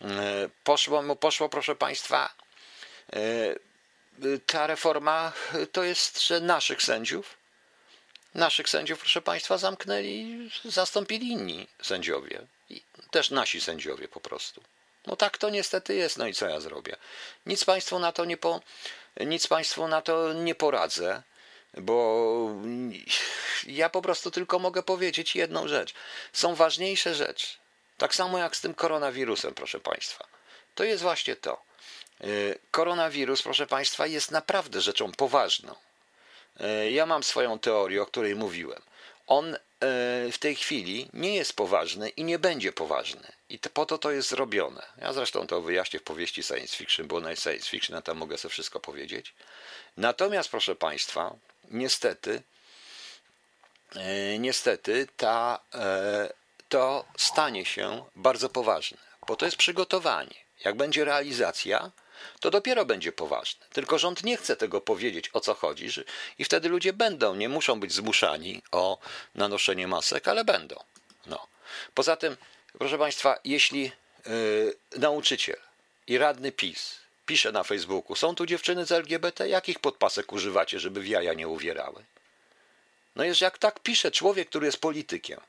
[0.02, 2.34] E, poszło, poszło proszę Państwa,
[3.12, 5.32] e, ta reforma
[5.72, 7.40] to jest, że naszych sędziów
[8.34, 12.46] Naszych sędziów, proszę Państwa, zamknęli, zastąpili inni sędziowie.
[12.68, 14.62] I też nasi sędziowie po prostu.
[15.06, 16.96] No tak to niestety jest, no i co ja zrobię?
[17.46, 18.60] Nic Państwu na to nie, po,
[19.20, 21.22] nic państwu na to nie poradzę,
[21.74, 22.48] bo
[23.66, 25.94] ja po prostu tylko mogę powiedzieć jedną rzecz.
[26.32, 27.46] Są ważniejsze rzeczy.
[27.98, 30.26] Tak samo jak z tym koronawirusem, proszę Państwa.
[30.74, 31.62] To jest właśnie to.
[32.24, 35.74] Y, koronawirus, proszę Państwa, jest naprawdę rzeczą poważną.
[36.60, 38.82] Y, ja mam swoją teorię, o której mówiłem.
[39.26, 39.58] On y,
[40.32, 43.39] w tej chwili nie jest poważny i nie będzie poważny.
[43.50, 44.82] I po to to jest zrobione.
[44.98, 48.52] Ja zresztą to wyjaśnię w powieści science fiction, bo na science fiction tam mogę sobie
[48.52, 49.34] wszystko powiedzieć.
[49.96, 51.34] Natomiast, proszę Państwa,
[51.70, 52.42] niestety,
[54.38, 55.60] niestety ta,
[56.68, 60.34] to stanie się bardzo poważne, bo to jest przygotowanie.
[60.64, 61.90] Jak będzie realizacja,
[62.40, 63.66] to dopiero będzie poważne.
[63.72, 65.88] Tylko rząd nie chce tego powiedzieć, o co chodzi,
[66.38, 68.98] i wtedy ludzie będą, nie muszą być zmuszani o
[69.34, 70.84] nanoszenie masek, ale będą.
[71.26, 71.46] No.
[71.94, 72.36] Poza tym,
[72.78, 73.92] proszę Państwa, jeśli
[74.26, 75.56] yy, nauczyciel
[76.06, 81.00] i radny PiS pisze na Facebooku, są tu dziewczyny z LGBT, jakich podpasek używacie, żeby
[81.00, 82.04] w jaja nie uwierały?
[83.16, 85.40] No jest, jak tak pisze człowiek, który jest politykiem,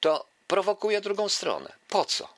[0.00, 1.72] to prowokuje drugą stronę.
[1.88, 2.28] Po co?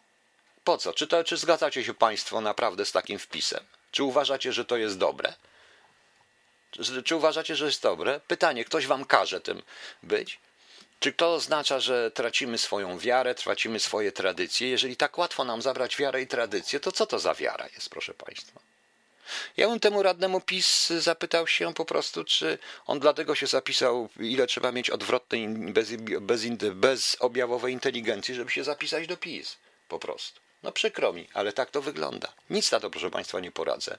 [0.64, 0.92] Po co?
[0.92, 3.64] Czy, to, czy zgadzacie się Państwo naprawdę z takim wpisem?
[3.90, 5.34] Czy uważacie, że to jest dobre?
[6.70, 8.20] Czy, czy uważacie, że jest dobre?
[8.28, 9.62] Pytanie, ktoś Wam każe tym
[10.02, 10.38] być?
[11.02, 14.68] Czy to oznacza, że tracimy swoją wiarę, tracimy swoje tradycje?
[14.68, 18.14] Jeżeli tak łatwo nam zabrać wiarę i tradycję, to co to za wiara jest, proszę
[18.14, 18.60] Państwa?
[19.56, 24.46] Ja bym temu radnemu PiS zapytał się po prostu, czy on dlatego się zapisał, ile
[24.46, 29.56] trzeba mieć odwrotnej, bez, bez, bezobjawowej inteligencji, żeby się zapisać do PiS.
[29.88, 30.41] Po prostu.
[30.62, 32.32] No przykro mi, ale tak to wygląda.
[32.50, 33.98] Nic na to, proszę Państwa, nie poradzę.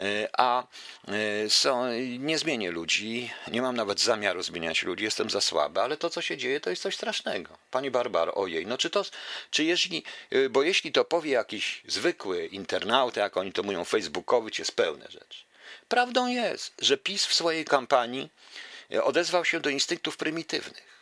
[0.00, 0.66] E, a
[1.08, 5.96] e, są, nie zmienię ludzi, nie mam nawet zamiaru zmieniać ludzi, jestem za słaby, ale
[5.96, 7.58] to, co się dzieje, to jest coś strasznego.
[7.70, 9.04] Pani Barbaro, ojej, no czy to,
[9.50, 14.50] czy jeśli, e, bo jeśli to powie jakiś zwykły internauta, jak oni to mówią, facebookowy,
[14.50, 15.44] to jest pełne rzeczy.
[15.88, 18.30] Prawdą jest, że PiS w swojej kampanii
[19.02, 20.96] odezwał się do instynktów prymitywnych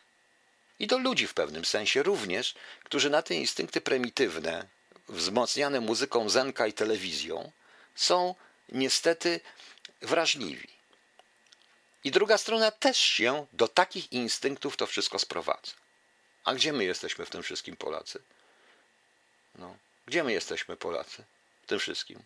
[0.79, 4.67] i do ludzi w pewnym sensie również, którzy na te instynkty prymitywne,
[5.09, 7.53] wzmocniane muzyką zenka i telewizją,
[7.95, 8.35] są
[8.69, 9.41] niestety
[10.03, 10.69] wrażliwi.
[12.05, 15.73] I druga strona też się do takich instynktów to wszystko sprowadza.
[16.45, 18.23] A gdzie my jesteśmy w tym wszystkim, Polacy?
[19.55, 21.25] No, gdzie my jesteśmy, Polacy,
[21.63, 22.23] w tym wszystkim?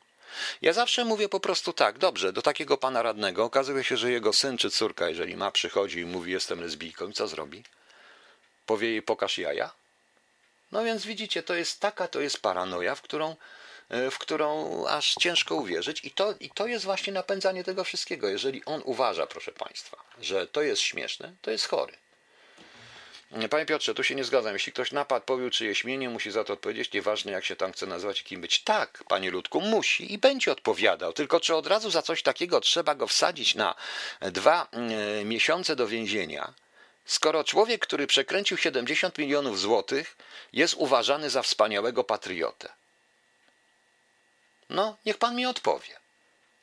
[0.62, 4.32] Ja zawsze mówię po prostu tak, dobrze, do takiego pana radnego okazuje się, że jego
[4.32, 7.64] syn czy córka, jeżeli ma, przychodzi i mówi, jestem lesbijką, i co zrobi?
[8.66, 9.70] Powie jej, pokaż jaja?
[10.72, 13.36] No więc widzicie, to jest taka, to jest paranoja, w którą,
[13.88, 18.28] e, w którą aż ciężko uwierzyć i to, i to jest właśnie napędzanie tego wszystkiego.
[18.28, 21.92] Jeżeli on uważa, proszę Państwa, że to jest śmieszne, to jest chory.
[23.50, 24.52] Panie Piotrze, tu się nie zgadzam.
[24.52, 27.86] Jeśli ktoś napadł, powił czyjeś mienie, musi za to odpowiedzieć, nieważne jak się tam chce
[27.86, 28.62] nazwać i kim być.
[28.62, 31.12] Tak, panie Ludku, musi i będzie odpowiadał.
[31.12, 33.74] Tylko czy od razu za coś takiego trzeba go wsadzić na
[34.20, 36.54] dwa e, miesiące do więzienia?
[37.08, 40.16] Skoro człowiek, który przekręcił 70 milionów złotych,
[40.52, 42.72] jest uważany za wspaniałego patriotę?
[44.70, 45.98] No, niech pan mi odpowie.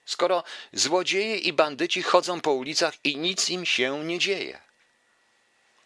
[0.05, 4.60] Skoro złodzieje i bandyci chodzą po ulicach i nic im się nie dzieje.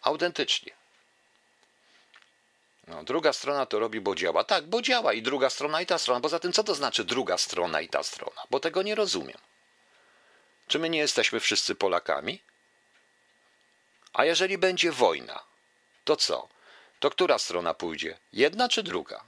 [0.02, 0.72] Autentycznie.
[2.88, 4.44] No, druga strona to robi, bo działa.
[4.44, 6.22] Tak, bo działa i druga strona i ta strona.
[6.22, 8.42] Poza tym, co to znaczy druga strona i ta strona?
[8.50, 9.38] Bo tego nie rozumiem.
[10.68, 12.42] Czy my nie jesteśmy wszyscy Polakami?
[14.14, 15.44] A jeżeli będzie wojna,
[16.04, 16.48] to co?
[17.00, 18.18] To która strona pójdzie?
[18.34, 19.24] Jedna czy druga?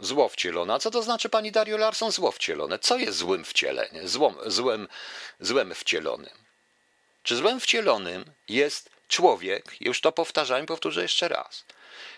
[0.00, 0.74] Zło wcielone.
[0.74, 2.78] A co to znaczy, pani Dario Larson, zło wcielone?
[2.78, 4.08] Co jest złym wcieleniem?
[4.08, 4.88] Złom, złem,
[5.40, 6.38] złem wcielonym?
[7.22, 11.64] Czy złem wcielonym jest człowiek, już to powtarzałem, powtórzę jeszcze raz,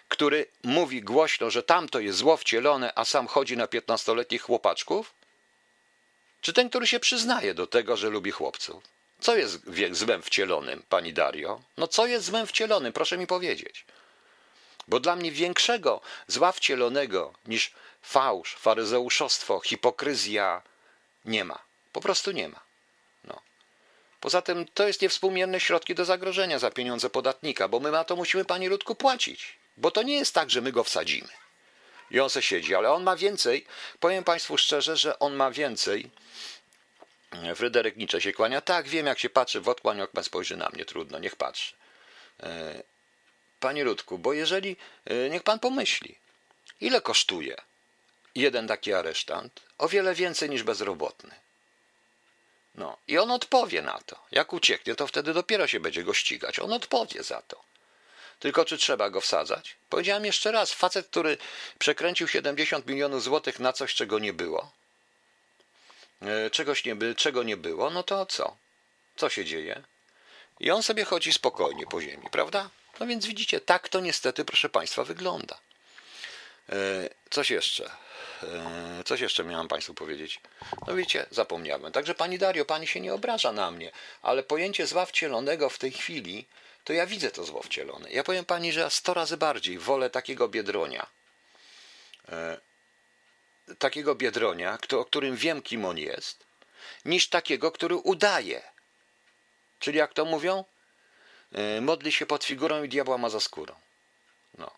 [0.09, 5.14] który mówi głośno, że tamto jest zło wcielone, a sam chodzi na piętnastoletnich chłopaczków?
[6.40, 8.91] Czy ten, który się przyznaje do tego, że lubi chłopców?
[9.22, 9.58] Co jest
[9.90, 11.61] złem wcielonym, pani Dario?
[11.76, 13.85] No co jest złem wcielonym, proszę mi powiedzieć.
[14.88, 20.62] Bo dla mnie większego zła wcielonego niż fałsz, faryzeuszostwo, hipokryzja
[21.24, 21.58] nie ma.
[21.92, 22.61] Po prostu nie ma.
[23.24, 23.40] No.
[24.20, 28.16] Poza tym to jest niewspółmierne środki do zagrożenia za pieniądze podatnika, bo my na to
[28.16, 29.58] musimy, pani Ludku, płacić.
[29.76, 31.28] Bo to nie jest tak, że my go wsadzimy
[32.12, 33.66] i on se siedzi, ale on ma więcej.
[34.00, 36.10] Powiem Państwu szczerze, że on ma więcej
[37.54, 38.60] Fryderyk Nietzsche się kłania.
[38.60, 41.74] Tak, wiem, jak się patrzy w odkłań, jak pan spojrzy na mnie, trudno, niech patrzy.
[42.42, 42.83] E,
[43.60, 46.18] panie Ludku, bo jeżeli, e, niech pan pomyśli,
[46.80, 47.56] ile kosztuje
[48.35, 49.60] jeden taki aresztant?
[49.78, 51.35] O wiele więcej niż bezrobotny.
[52.74, 54.16] No i on odpowie na to.
[54.30, 56.58] Jak ucieknie, to wtedy dopiero się będzie go ścigać.
[56.58, 57.62] On odpowie za to.
[58.38, 59.76] Tylko czy trzeba go wsadzać?
[59.88, 61.38] Powiedziałem jeszcze raz, facet, który
[61.78, 64.72] przekręcił 70 milionów złotych na coś, czego nie było,
[66.52, 68.56] czegoś nie, czego nie było, no to co?
[69.16, 69.83] Co się dzieje?
[70.60, 72.70] I on sobie chodzi spokojnie po ziemi, prawda?
[73.00, 75.58] No więc widzicie, tak to niestety, proszę Państwa, wygląda.
[76.68, 76.75] E,
[77.31, 77.90] coś jeszcze.
[78.42, 80.40] E, coś jeszcze miałam Państwu powiedzieć.
[80.87, 81.92] No wiecie, zapomniałem.
[81.92, 83.92] Także Pani Dario, Pani się nie obraża na mnie,
[84.23, 86.46] ale pojęcie zła wcielonego w tej chwili,
[86.85, 88.10] to ja widzę to zło wcielone.
[88.10, 91.06] Ja powiem Pani, że ja sto razy bardziej wolę takiego biedronia,
[92.29, 92.60] e,
[93.79, 96.44] takiego biedronia, o którym wiem, kim on jest,
[97.04, 98.62] niż takiego, który udaje.
[99.79, 100.64] Czyli jak to mówią?
[101.81, 103.75] Modli się pod figurą i diabła ma za skórą.
[104.58, 104.70] No.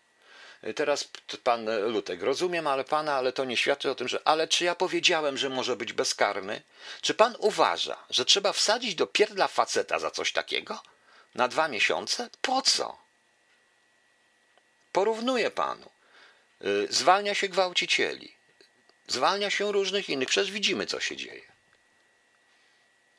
[0.75, 1.09] Teraz
[1.43, 4.27] pan Lutek, rozumiem, ale pana, ale to nie świadczy o tym, że.
[4.27, 6.61] Ale czy ja powiedziałem, że może być bezkarny?
[7.01, 10.81] Czy pan uważa, że trzeba wsadzić do pierdla faceta za coś takiego?
[11.35, 12.29] Na dwa miesiące?
[12.41, 12.97] Po co?
[14.91, 15.89] Porównuję panu.
[16.65, 18.35] Y, zwalnia się gwałcicieli,
[19.07, 20.29] zwalnia się różnych innych.
[20.29, 21.41] Przecież widzimy, co się dzieje.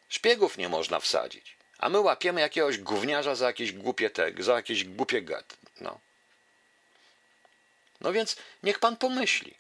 [0.09, 4.85] Szpiegów nie można wsadzić, a my łapiemy jakiegoś gówniarza za jakieś głupie teg, za jakieś
[4.85, 5.57] głupie gat.
[5.81, 6.01] No.
[8.01, 9.55] No więc niech pan pomyśli.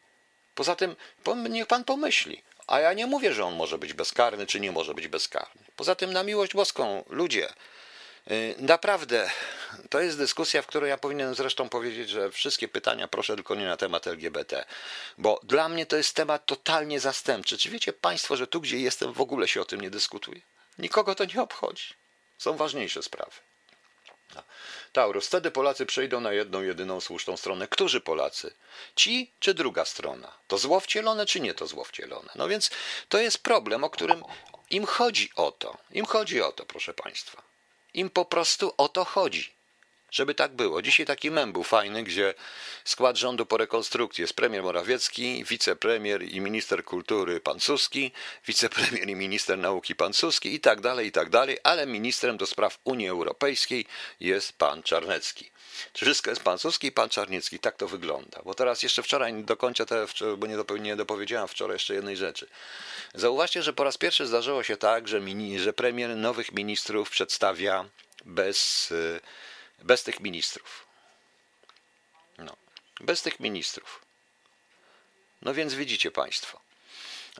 [0.54, 0.96] Poza tym,
[1.48, 2.42] niech pan pomyśli.
[2.66, 5.62] A ja nie mówię, że on może być bezkarny, czy nie może być bezkarny.
[5.76, 7.48] Poza tym, na miłość boską, ludzie,
[8.58, 9.30] naprawdę,
[9.90, 13.66] to jest dyskusja, w której ja powinienem zresztą powiedzieć, że wszystkie pytania proszę tylko nie
[13.66, 14.64] na temat LGBT,
[15.18, 17.58] bo dla mnie to jest temat totalnie zastępczy.
[17.58, 20.40] Czy wiecie Państwo, że tu, gdzie jestem, w ogóle się o tym nie dyskutuje?
[20.78, 21.94] Nikogo to nie obchodzi.
[22.38, 23.32] Są ważniejsze sprawy.
[24.92, 25.26] Taurus.
[25.26, 27.68] Wtedy Polacy przejdą na jedną, jedyną słuszną stronę.
[27.68, 28.54] Którzy Polacy?
[28.96, 30.32] Ci czy druga strona?
[30.48, 32.28] To zło wcielone czy nie to zło wcielone?
[32.34, 32.70] No więc
[33.08, 34.22] to jest problem, o którym
[34.70, 35.78] im chodzi o to.
[35.90, 37.42] Im chodzi o to, proszę Państwa.
[37.96, 39.56] Im po prostu o to chodzi
[40.10, 40.82] żeby tak było.
[40.82, 42.34] Dzisiaj taki mem był fajny, gdzie
[42.84, 48.12] skład rządu po rekonstrukcji jest premier Morawiecki, wicepremier i minister kultury pan Suski,
[48.46, 52.46] wicepremier i minister nauki pan Suski i tak dalej, i tak dalej, ale ministrem do
[52.46, 53.86] spraw Unii Europejskiej
[54.20, 55.50] jest pan Czarnecki.
[55.94, 57.58] Wszystko jest pan Suski i pan Czarniecki?
[57.58, 58.42] Tak to wygląda.
[58.44, 60.06] Bo teraz jeszcze wczoraj do końca, te,
[60.36, 62.48] bo nie, nie dopowiedziałem wczoraj jeszcze jednej rzeczy.
[63.14, 67.84] Zauważcie, że po raz pierwszy zdarzyło się tak, że, mini, że premier nowych ministrów przedstawia
[68.24, 68.92] bez
[69.82, 70.86] bez tych ministrów.
[72.38, 72.56] No,
[73.00, 74.02] bez tych ministrów.
[75.42, 76.65] No więc widzicie Państwo.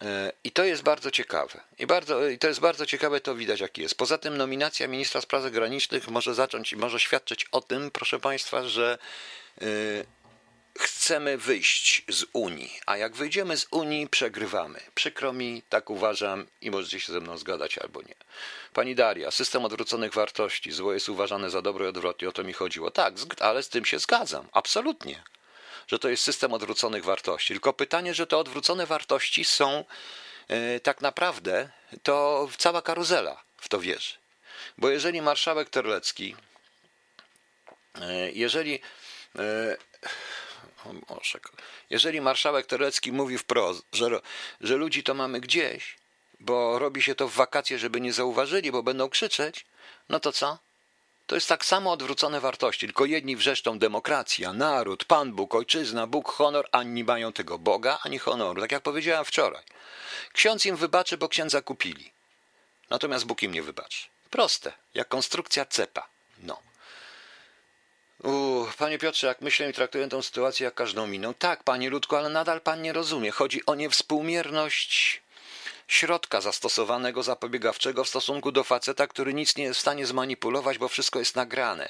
[0.02, 1.60] E, I to jest bardzo ciekawe.
[1.78, 3.94] I, bardzo, I to jest bardzo ciekawe, to widać jaki jest.
[3.94, 8.98] Poza tym nominacja ministra spraw zagranicznych może zacząć, może świadczyć o tym, proszę Państwa, że
[9.60, 9.66] e,
[10.78, 14.80] chcemy wyjść z Unii, a jak wyjdziemy z Unii, przegrywamy.
[14.94, 18.14] Przykro mi, tak uważam i możecie się ze mną zgadać albo nie.
[18.72, 22.52] Pani Daria, system odwróconych wartości, zło jest uważane za dobro i odwrotnie, o to mi
[22.52, 22.90] chodziło.
[22.90, 25.22] Tak, ale z tym się zgadzam, absolutnie,
[25.86, 27.54] że to jest system odwróconych wartości.
[27.54, 29.84] Tylko pytanie, że te odwrócone wartości są
[30.48, 31.68] yy, tak naprawdę,
[32.02, 34.14] to cała karuzela w to wierzy.
[34.78, 36.36] Bo jeżeli marszałek Terlecki,
[38.00, 38.80] yy, jeżeli
[39.34, 39.76] yy,
[41.90, 44.20] jeżeli marszałek Terecki mówi wprost, że,
[44.60, 45.96] że ludzi to mamy gdzieś,
[46.40, 49.66] bo robi się to w wakacje, żeby nie zauważyli, bo będą krzyczeć,
[50.08, 50.58] no to co?
[51.26, 56.32] To jest tak samo odwrócone wartości, tylko jedni wrzeszczą demokracja, naród, Pan Bóg, ojczyzna, Bóg,
[56.32, 58.60] honor, a nie mają tego Boga ani honoru.
[58.60, 59.62] Tak jak powiedziałem wczoraj.
[60.32, 62.12] Ksiądz im wybaczy, bo księdza kupili.
[62.90, 64.06] Natomiast Bóg im nie wybaczy.
[64.30, 66.06] Proste, jak konstrukcja cepa.
[66.38, 66.58] No.
[68.22, 71.34] Uuu, panie Piotrze, jak myślę i traktuję tę sytuację jak każdą miną.
[71.34, 73.30] Tak, panie Ludku, ale nadal pan nie rozumie.
[73.30, 75.22] Chodzi o niewspółmierność
[75.88, 80.88] środka zastosowanego zapobiegawczego w stosunku do faceta, który nic nie jest w stanie zmanipulować, bo
[80.88, 81.88] wszystko jest nagrane.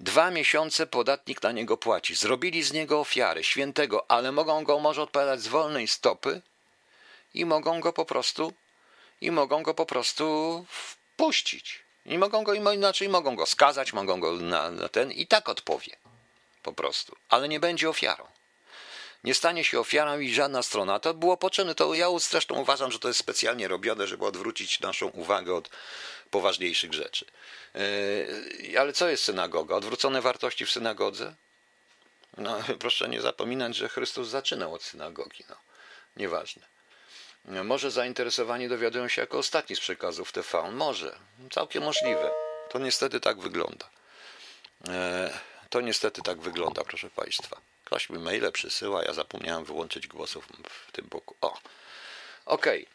[0.00, 2.14] Dwa miesiące podatnik na niego płaci.
[2.14, 6.42] Zrobili z niego ofiary, świętego, ale mogą go może odpowiadać z wolnej stopy
[7.34, 8.52] i mogą go po prostu
[9.20, 11.86] i mogą go po prostu wpuścić.
[12.06, 15.96] I mogą go inaczej mogą go skazać, mogą go na, na ten i tak odpowie.
[16.62, 17.16] Po prostu.
[17.28, 18.35] Ale nie będzie ofiarą
[19.26, 21.00] nie stanie się ofiarą i żadna strona.
[21.00, 21.74] To było potrzebne.
[21.74, 25.70] To ja zresztą uważam, że to jest specjalnie robione, żeby odwrócić naszą uwagę od
[26.30, 27.24] poważniejszych rzeczy.
[27.74, 29.74] Yy, ale co jest synagoga?
[29.74, 31.34] Odwrócone wartości w synagodze?
[32.36, 35.44] No, proszę nie zapominać, że Chrystus zaczynał od synagogi.
[35.48, 35.56] No,
[36.16, 36.62] nieważne.
[37.64, 40.70] Może zainteresowani dowiadują się jako ostatni z przekazów TV.
[40.70, 41.16] Może.
[41.50, 42.30] Całkiem możliwe.
[42.70, 43.90] To niestety tak wygląda.
[44.88, 44.92] Yy,
[45.70, 47.60] to niestety tak wygląda, proszę Państwa.
[47.86, 50.48] Ktoś mi maile przysyła, ja zapomniałem wyłączyć głosów
[50.88, 51.34] w tym boku.
[51.40, 51.58] O,
[52.46, 52.86] okej.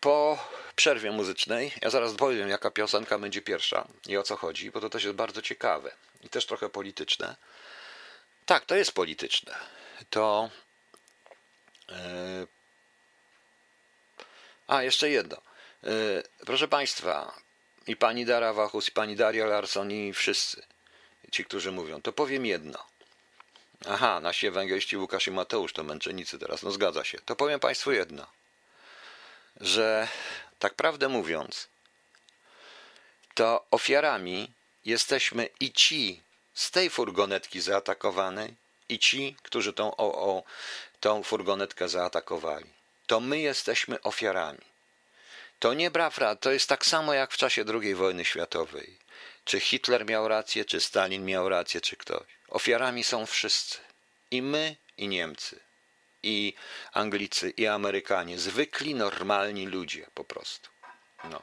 [0.00, 0.38] Po
[0.76, 4.90] przerwie muzycznej, ja zaraz powiem, jaka piosenka będzie pierwsza i o co chodzi, bo to
[4.90, 7.36] też jest bardzo ciekawe i też trochę polityczne.
[8.46, 9.54] Tak, to jest polityczne.
[10.10, 10.50] To.
[11.88, 12.46] Yy...
[14.66, 15.36] A, jeszcze jedno.
[15.82, 17.34] Yy, proszę Państwa,
[17.86, 20.62] i pani Dara Wachus, i pani Daria Larson, i wszyscy
[21.32, 22.97] ci, którzy mówią, to powiem jedno.
[23.86, 27.18] Aha, nasi ewangeliści Łukasz i Mateusz to męczennicy teraz, no zgadza się.
[27.18, 28.26] To powiem Państwu jedno,
[29.60, 30.08] że
[30.58, 31.68] tak prawdę mówiąc,
[33.34, 34.52] to ofiarami
[34.84, 36.22] jesteśmy i ci
[36.54, 38.54] z tej furgonetki zaatakowanej,
[38.88, 40.42] i ci, którzy tą, o, o,
[41.00, 42.66] tą furgonetkę zaatakowali.
[43.06, 44.68] To my jesteśmy ofiarami.
[45.58, 48.98] To nie prawda, to jest tak samo jak w czasie II wojny światowej.
[49.44, 52.37] Czy Hitler miał rację, czy Stalin miał rację, czy ktoś.
[52.48, 53.78] Ofiarami są wszyscy.
[54.30, 55.60] I my, i Niemcy,
[56.22, 56.54] i
[56.92, 58.38] Anglicy, i Amerykanie.
[58.38, 60.68] Zwykli, normalni ludzie po prostu.
[61.24, 61.42] No.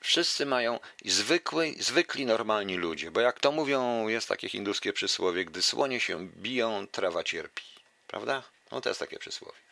[0.00, 5.62] Wszyscy mają zwykły, zwykli, normalni ludzie, bo jak to mówią, jest takie hinduskie przysłowie, gdy
[5.62, 7.62] słonie się biją, trawa cierpi.
[8.06, 8.42] Prawda?
[8.72, 9.69] No to jest takie przysłowie.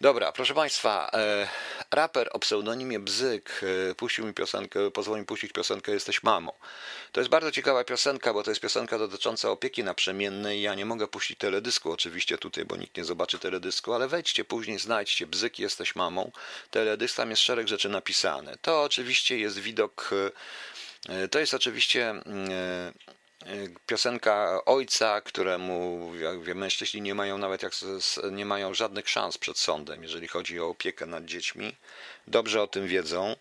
[0.00, 1.48] Dobra, proszę Państwa, e,
[1.90, 6.52] raper o pseudonimie Bzyk e, puścił mi piosenkę, pozwolił mi puścić piosenkę Jesteś mamą.
[7.12, 10.62] To jest bardzo ciekawa piosenka, bo to jest piosenka dotycząca opieki naprzemiennej.
[10.62, 14.78] Ja nie mogę puścić teledysku oczywiście tutaj, bo nikt nie zobaczy teledysku, ale wejdźcie później,
[14.78, 16.30] znajdźcie Bzyk Jesteś mamą.
[16.70, 18.56] Teledysk, tam jest szereg rzeczy napisane.
[18.62, 20.10] To oczywiście jest widok,
[21.08, 22.92] e, to jest oczywiście mm,
[23.86, 27.72] piosenka ojca, któremu jak mężczyźni nie mają nawet jak,
[28.32, 31.76] nie mają żadnych szans przed sądem, jeżeli chodzi o opiekę nad dziećmi.
[32.26, 33.36] Dobrze o tym wiedzą.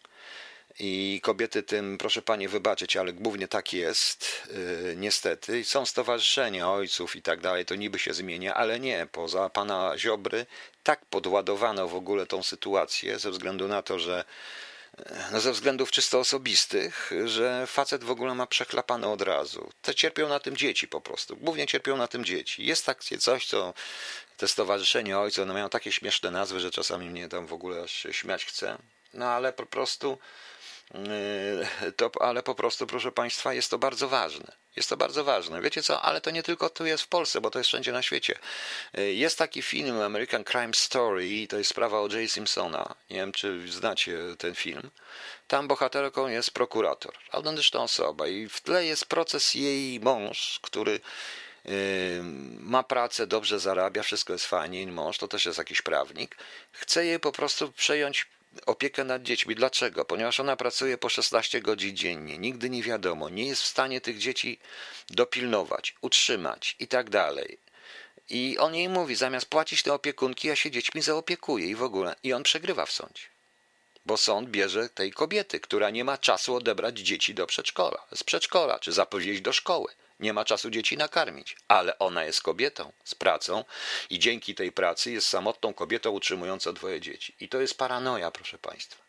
[0.80, 4.48] I kobiety tym, proszę panie, wybaczyć, ale głównie tak jest,
[4.86, 5.64] yy, niestety.
[5.64, 9.08] Są stowarzyszenia ojców i tak dalej, to niby się zmienia, ale nie.
[9.12, 10.46] Poza pana Ziobry
[10.84, 14.24] tak podładowano w ogóle tą sytuację ze względu na to, że
[15.32, 19.72] no ze względów czysto osobistych, że facet w ogóle ma przechlapane od razu.
[19.82, 21.38] Te cierpią na tym dzieci po prostu.
[21.38, 22.66] Głównie cierpią na tym dzieci.
[22.66, 23.74] Jest takie coś, co
[24.38, 28.08] te stowarzyszenie ojców, one mają takie śmieszne nazwy, że czasami mnie tam w ogóle aż
[28.12, 28.78] śmiać chce.
[29.14, 30.18] No ale po prostu
[31.96, 34.52] to, ale po prostu, proszę Państwa, jest to bardzo ważne.
[34.76, 35.62] Jest to bardzo ważne.
[35.62, 38.02] Wiecie co, ale to nie tylko tu jest w Polsce, bo to jest wszędzie na
[38.02, 38.40] świecie.
[38.94, 42.96] Yy, jest taki film American Crime Story, to jest sprawa o Jay Simpsona.
[43.10, 44.92] Nie wiem, czy znacie ten film.
[45.48, 51.00] Tam bohaterką jest prokurator, autentyczna osoba i w tle jest proces jej mąż, który
[51.66, 51.72] yy,
[52.60, 56.38] ma pracę, dobrze zarabia, wszystko jest fajnie, mąż to też jest jakiś prawnik,
[56.72, 58.28] chce jej po prostu przejąć
[58.66, 59.56] opiekę nad dziećmi.
[59.56, 60.06] Dlaczego?
[60.06, 64.18] Ponieważ ona pracuje po 16 godzin dziennie, nigdy nie wiadomo, nie jest w stanie tych
[64.18, 64.60] dzieci
[65.10, 67.58] dopilnować, utrzymać i tak dalej.
[68.30, 72.16] I on jej mówi, zamiast płacić te opiekunki, ja się dziećmi zaopiekuję i w ogóle.
[72.24, 73.37] I on przegrywa w sądzie.
[74.08, 78.80] Bo sąd bierze tej kobiety, która nie ma czasu odebrać dzieci do przedszkola, z przedszkola,
[78.80, 79.88] czy zapowiedzieć do szkoły
[80.20, 83.64] nie ma czasu dzieci nakarmić, ale ona jest kobietą z pracą
[84.10, 87.36] i dzięki tej pracy jest samotną kobietą utrzymującą dwoje dzieci.
[87.40, 89.08] I to jest paranoja, proszę Państwa.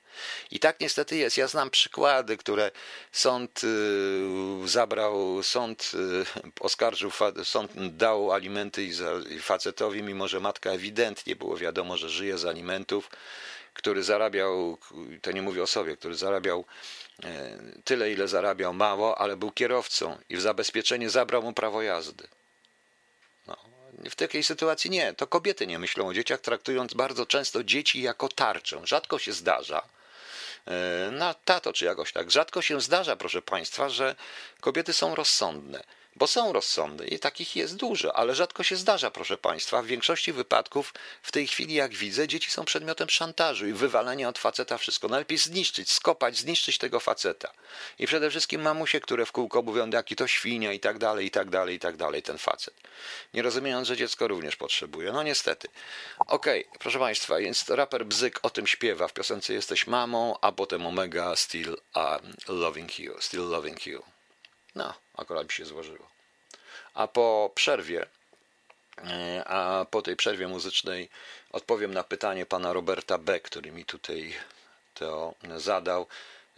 [0.50, 1.36] I tak niestety jest.
[1.36, 2.70] Ja znam przykłady, które
[3.12, 6.24] sąd y, zabrał, sąd y,
[6.60, 7.10] oskarżył,
[7.44, 8.90] sąd dał alimenty
[9.40, 13.10] facetowi, mimo że matka ewidentnie było wiadomo, że żyje z alimentów,
[13.78, 14.78] który zarabiał,
[15.22, 16.64] to nie mówię o sobie, który zarabiał
[17.24, 22.28] E, tyle, ile zarabiał mało, ale był kierowcą i w zabezpieczenie zabrał mu prawo jazdy.
[23.46, 23.56] No,
[24.10, 25.14] w takiej sytuacji nie.
[25.14, 28.80] To kobiety nie myślą o dzieciach, traktując bardzo często dzieci jako tarczę.
[28.84, 29.82] Rzadko się zdarza,
[30.66, 32.30] e, na tato czy jakoś tak.
[32.30, 34.16] Rzadko się zdarza, proszę Państwa, że
[34.60, 35.84] kobiety są rozsądne
[36.18, 39.82] bo są rozsądne i takich jest dużo, ale rzadko się zdarza, proszę Państwa.
[39.82, 44.38] W większości wypadków w tej chwili, jak widzę, dzieci są przedmiotem szantażu i wywalenia od
[44.38, 45.08] faceta wszystko.
[45.08, 47.52] Najlepiej zniszczyć, skopać, zniszczyć tego faceta.
[47.98, 51.30] I przede wszystkim mamusie, które w kółko mówią, jaki to świnia i tak dalej, i
[51.30, 52.74] tak dalej, i tak dalej, ten facet.
[53.34, 55.12] Nie rozumiejąc, że dziecko również potrzebuje.
[55.12, 55.68] No niestety.
[56.18, 60.52] Okej, okay, proszę Państwa, więc raper Bzyk o tym śpiewa w piosence Jesteś mamą, a
[60.52, 64.02] potem Omega Still um, Loving You, Still Loving You.
[64.74, 66.08] No, akurat mi się złożyło.
[66.94, 68.06] A po przerwie,
[69.04, 71.08] e, a po tej przerwie muzycznej
[71.50, 74.34] odpowiem na pytanie pana Roberta B., który mi tutaj
[74.94, 76.06] to zadał.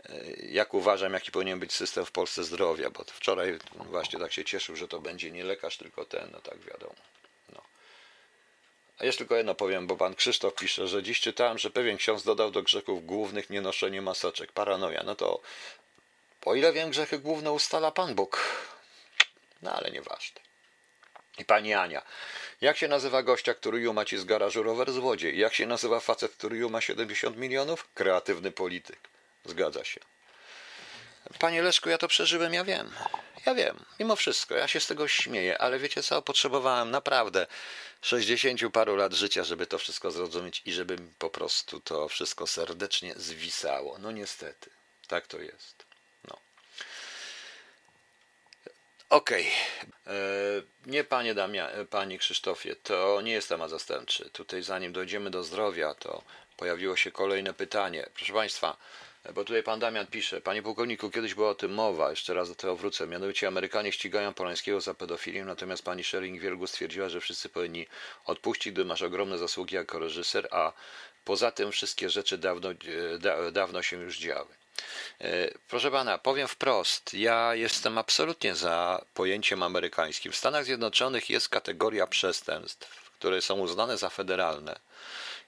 [0.09, 4.45] E, jak uważam, jaki powinien być system w Polsce zdrowia, bo wczoraj właśnie tak się
[4.45, 6.95] cieszył, że to będzie nie lekarz, tylko ten, no tak wiadomo.
[7.53, 7.63] No.
[8.99, 12.23] A jeszcze tylko jedno powiem, bo pan Krzysztof pisze, że dziś czytałem, że pewien ksiądz
[12.23, 14.53] dodał do grzechów głównych nienoszenie maseczek.
[14.53, 15.03] Paranoja.
[15.03, 15.41] No to
[16.45, 18.41] o ile wiem, grzechy główne ustala Pan Bóg.
[19.63, 20.41] No ale nieważne.
[21.39, 22.03] I pani Ania,
[22.61, 25.39] jak się nazywa gościa, który juma ci z garażu rower złodziej?
[25.39, 27.89] Jak się nazywa facet, który juma 70 milionów?
[27.95, 28.99] Kreatywny polityk.
[29.45, 30.01] Zgadza się.
[31.39, 32.91] Panie Leszku, ja to przeżyłem, ja wiem.
[33.47, 37.47] Ja wiem, mimo wszystko, ja się z tego śmieję, ale wiecie co, potrzebowałem naprawdę
[38.03, 42.47] 60 paru lat życia, żeby to wszystko zrozumieć i żeby mi po prostu to wszystko
[42.47, 43.99] serdecznie zwisało.
[43.99, 44.71] No niestety,
[45.09, 45.85] tak to jest.
[46.29, 46.37] No.
[49.11, 49.47] Okej.
[50.05, 50.63] Okay.
[50.87, 54.31] Nie panie Damia, panie Krzysztofie, to nie jest temat zastępczy.
[54.31, 56.23] Tutaj zanim dojdziemy do zdrowia, to
[56.57, 58.07] pojawiło się kolejne pytanie.
[58.15, 58.77] Proszę państwa,
[59.35, 62.55] bo tutaj pan Damian pisze, panie pułkowniku, kiedyś była o tym mowa, jeszcze raz do
[62.55, 63.07] tego wrócę.
[63.07, 67.87] Mianowicie Amerykanie ścigają Polańskiego za pedofilię, natomiast pani Schering-Wielgu stwierdziła, że wszyscy powinni
[68.25, 70.73] odpuścić, gdy masz ogromne zasługi jako reżyser, a
[71.25, 74.60] poza tym wszystkie rzeczy dawno, e, da, dawno się już działy.
[75.21, 80.33] E, proszę pana, powiem wprost, ja jestem absolutnie za pojęciem amerykańskim.
[80.33, 84.79] W Stanach Zjednoczonych jest kategoria przestępstw, które są uznane za federalne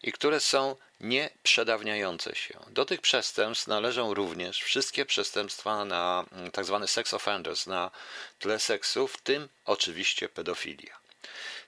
[0.03, 2.59] i które są nieprzedawniające się.
[2.71, 6.79] Do tych przestępstw należą również wszystkie przestępstwa na mm, tzw.
[6.81, 7.91] Tak sex offenders, na
[8.39, 10.97] tle seksu, w tym oczywiście pedofilia.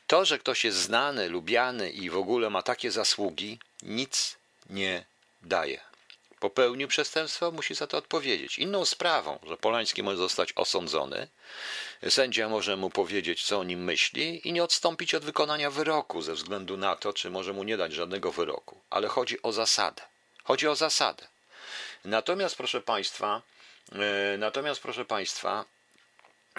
[0.07, 4.37] To, że ktoś jest znany, lubiany i w ogóle ma takie zasługi, nic
[4.71, 5.05] nie
[5.43, 5.94] daje
[6.45, 8.59] popełnił przestępstwo, musi za to odpowiedzieć.
[8.59, 11.29] Inną sprawą, że Polański może zostać osądzony,
[12.09, 16.35] sędzia może mu powiedzieć, co o nim myśli i nie odstąpić od wykonania wyroku ze
[16.35, 18.81] względu na to, czy może mu nie dać żadnego wyroku.
[18.91, 20.03] Ale chodzi o zasadę.
[20.45, 21.27] Chodzi o zasadę.
[22.05, 23.43] Natomiast, proszę Państwa,
[23.93, 25.65] e, natomiast, proszę Państwa,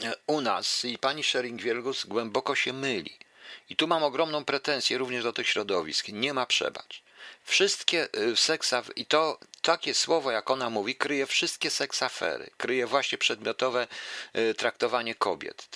[0.03, 3.17] e, u nas i pani Schering-Wielgus głęboko się myli.
[3.69, 6.07] I tu mam ogromną pretensję również do tych środowisk.
[6.07, 7.05] Nie ma przebacz.
[7.45, 13.18] Wszystkie y, seksa, i to takie słowo, jak ona mówi, kryje wszystkie seksafery, kryje właśnie
[13.18, 13.88] przedmiotowe
[14.38, 15.70] y, traktowanie kobiet,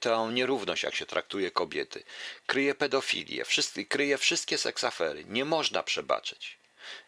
[0.00, 2.02] tę nierówność, jak się traktuje kobiety,
[2.46, 3.44] kryje pedofilię,
[3.88, 5.24] kryje wszystkie seksafery.
[5.24, 6.58] Nie można przebaczyć.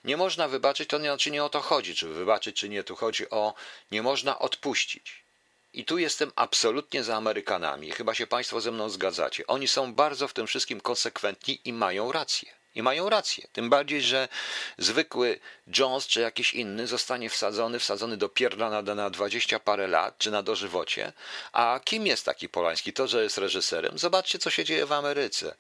[0.05, 2.85] Nie można wybaczyć, to znaczy nie o to chodzi, czy wybaczyć, czy nie.
[2.85, 3.55] Tu chodzi o
[3.91, 5.25] nie można odpuścić.
[5.73, 7.91] I tu jestem absolutnie za Amerykanami.
[7.91, 9.47] Chyba się Państwo ze mną zgadzacie.
[9.47, 12.62] Oni są bardzo w tym wszystkim konsekwentni i mają rację.
[12.75, 13.47] I mają rację.
[13.53, 14.29] Tym bardziej, że
[14.79, 15.41] zwykły
[15.79, 20.31] Jones czy jakiś inny zostanie wsadzony, wsadzony do pierdla na, na 20 parę lat, czy
[20.31, 21.13] na dożywocie.
[21.53, 22.93] A kim jest taki Polański?
[22.93, 23.99] To, że jest reżyserem.
[23.99, 25.55] Zobaczcie, co się dzieje w Ameryce.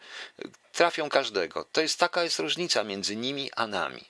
[0.73, 1.65] Trafią każdego.
[1.73, 4.05] To jest taka jest różnica między nimi a nami.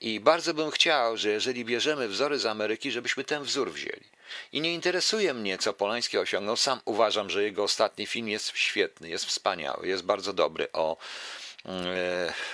[0.00, 4.04] I bardzo bym chciał, że jeżeli bierzemy wzory z Ameryki, żebyśmy ten wzór wzięli.
[4.52, 6.56] I nie interesuje mnie, co Polański osiągnął.
[6.56, 10.96] Sam uważam, że jego ostatni film jest świetny, jest wspaniały, jest bardzo dobry o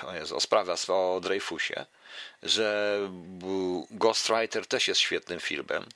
[0.02, 1.86] o, Jezu, o sprawę o Dreyfusie,
[2.42, 2.98] że
[3.90, 5.86] Ghostwriter też jest świetnym filmem.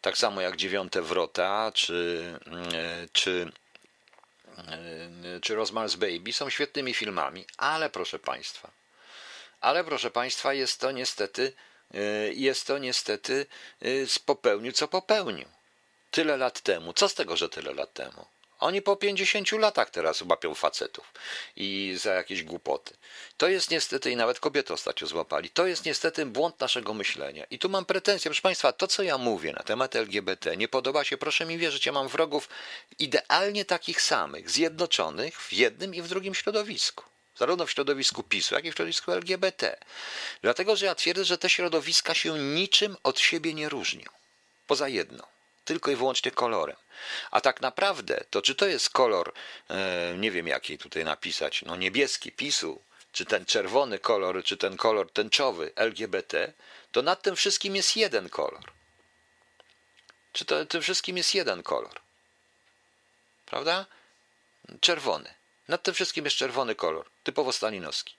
[0.00, 2.22] Tak samo jak Dziewiąte Wrota, czy,
[2.72, 3.52] e, czy,
[4.56, 8.70] e, czy Rosemary's Baby są świetnymi filmami, ale proszę Państwa,
[9.60, 11.52] ale proszę Państwa, jest to niestety,
[12.32, 13.46] jest to niestety
[14.26, 15.48] popełnił, co popełnił.
[16.10, 16.92] Tyle lat temu.
[16.92, 18.26] Co z tego, że tyle lat temu?
[18.60, 21.12] Oni po 50 latach teraz łapią facetów
[21.56, 22.94] i za jakieś głupoty.
[23.36, 27.44] To jest niestety, i nawet kobiety ostatnio złapali, to jest niestety błąd naszego myślenia.
[27.50, 31.04] I tu mam pretensję, proszę Państwa, to co ja mówię na temat LGBT nie podoba
[31.04, 32.48] się, proszę mi wierzyć, ja mam wrogów
[32.98, 37.04] idealnie takich samych, zjednoczonych w jednym i w drugim środowisku
[37.38, 39.76] zarówno w środowisku PiSu, jak i w środowisku LGBT.
[40.42, 44.10] Dlatego, że ja twierdzę, że te środowiska się niczym od siebie nie różnią.
[44.66, 45.22] Poza jedną
[45.64, 46.76] tylko i wyłącznie kolorem.
[47.30, 49.32] A tak naprawdę, to czy to jest kolor,
[49.70, 52.82] e, nie wiem jaki tutaj napisać, no niebieski PiSu,
[53.12, 56.52] czy ten czerwony kolor, czy ten kolor tęczowy LGBT,
[56.92, 58.72] to nad tym wszystkim jest jeden kolor.
[60.32, 62.00] Czy to tym wszystkim jest jeden kolor?
[63.46, 63.86] Prawda?
[64.80, 65.34] Czerwony.
[65.68, 68.14] Nad tym wszystkim jest czerwony kolor, typowo stalinowski.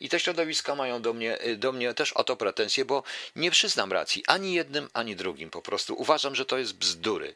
[0.00, 3.02] I te środowiska mają do mnie, y, do mnie też o to pretensje, bo
[3.36, 5.50] nie przyznam racji ani jednym, ani drugim.
[5.50, 7.34] Po prostu uważam, że to jest bzdury.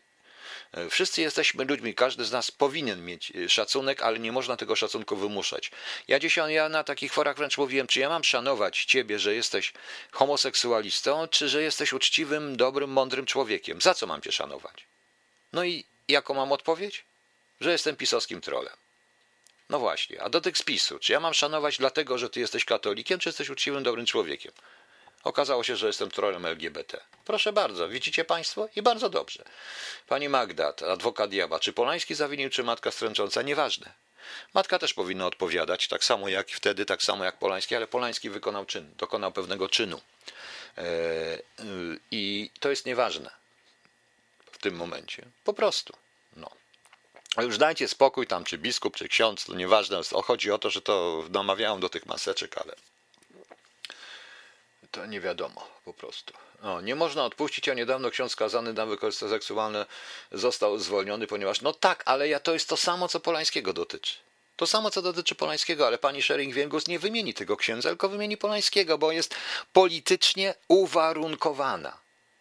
[0.91, 5.17] Wszyscy jesteśmy ludźmi, każdy z nas powinien mieć y, szacunek, ale nie można tego szacunku
[5.17, 5.71] wymuszać.
[6.09, 9.73] Ja dzisiaj ja na takich forach wręcz mówiłem, czy ja mam szanować ciebie, że jesteś
[10.13, 13.81] homoseksualistą, czy że jesteś uczciwym, dobrym, mądrym człowiekiem.
[13.81, 14.85] Za co mam cię szanować?
[15.53, 17.05] No i jaką mam odpowiedź?
[17.61, 18.77] Że jestem pisowskim trolem.
[19.69, 23.19] No właśnie, a do tych spisu, czy ja mam szanować dlatego, że ty jesteś katolikiem,
[23.19, 24.53] czy jesteś uczciwym, dobrym człowiekiem?
[25.23, 27.01] Okazało się, że jestem trolem LGBT.
[27.25, 28.69] Proszę bardzo, widzicie Państwo?
[28.77, 29.45] I bardzo dobrze.
[30.09, 33.43] Pani Magda, adwokat diabła, czy Polański zawinił, czy matka stręcząca?
[33.43, 33.93] Nieważne.
[34.55, 38.67] Matka też powinna odpowiadać, tak samo jak wtedy, tak samo jak Polański, ale Polański wykonał
[38.67, 40.01] czyn, dokonał pewnego czynu.
[40.77, 41.43] Eee,
[42.11, 43.31] I to jest nieważne
[44.53, 45.27] w tym momencie.
[45.45, 45.93] Po prostu.
[46.37, 46.51] No.
[47.39, 50.01] już dajcie spokój tam, czy biskup, czy ksiądz, nieważne.
[50.25, 52.75] Chodzi o to, że to namawiają do tych maseczek, ale
[54.93, 56.35] to nie wiadomo po prostu.
[56.63, 59.87] O, nie można odpuścić, a niedawno ksiądz skazany na wykorzystanie seksualne
[60.33, 64.15] został zwolniony, ponieważ no tak, ale ja to jest to samo, co Polańskiego dotyczy.
[64.57, 68.99] To samo, co dotyczy Polańskiego, ale pani Schering-Wielgus nie wymieni tego księdza, tylko wymieni Polańskiego,
[68.99, 69.35] bo jest
[69.73, 71.99] politycznie uwarunkowana.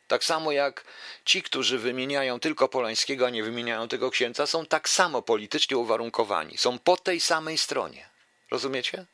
[0.08, 0.84] Tak samo jak
[1.26, 6.58] ci, którzy wymieniają tylko Polańskiego, a nie wymieniają tego księdza, są tak samo politycznie uwarunkowani.
[6.58, 8.10] Są po tej samej stronie.
[8.52, 9.06] Rozumiecie?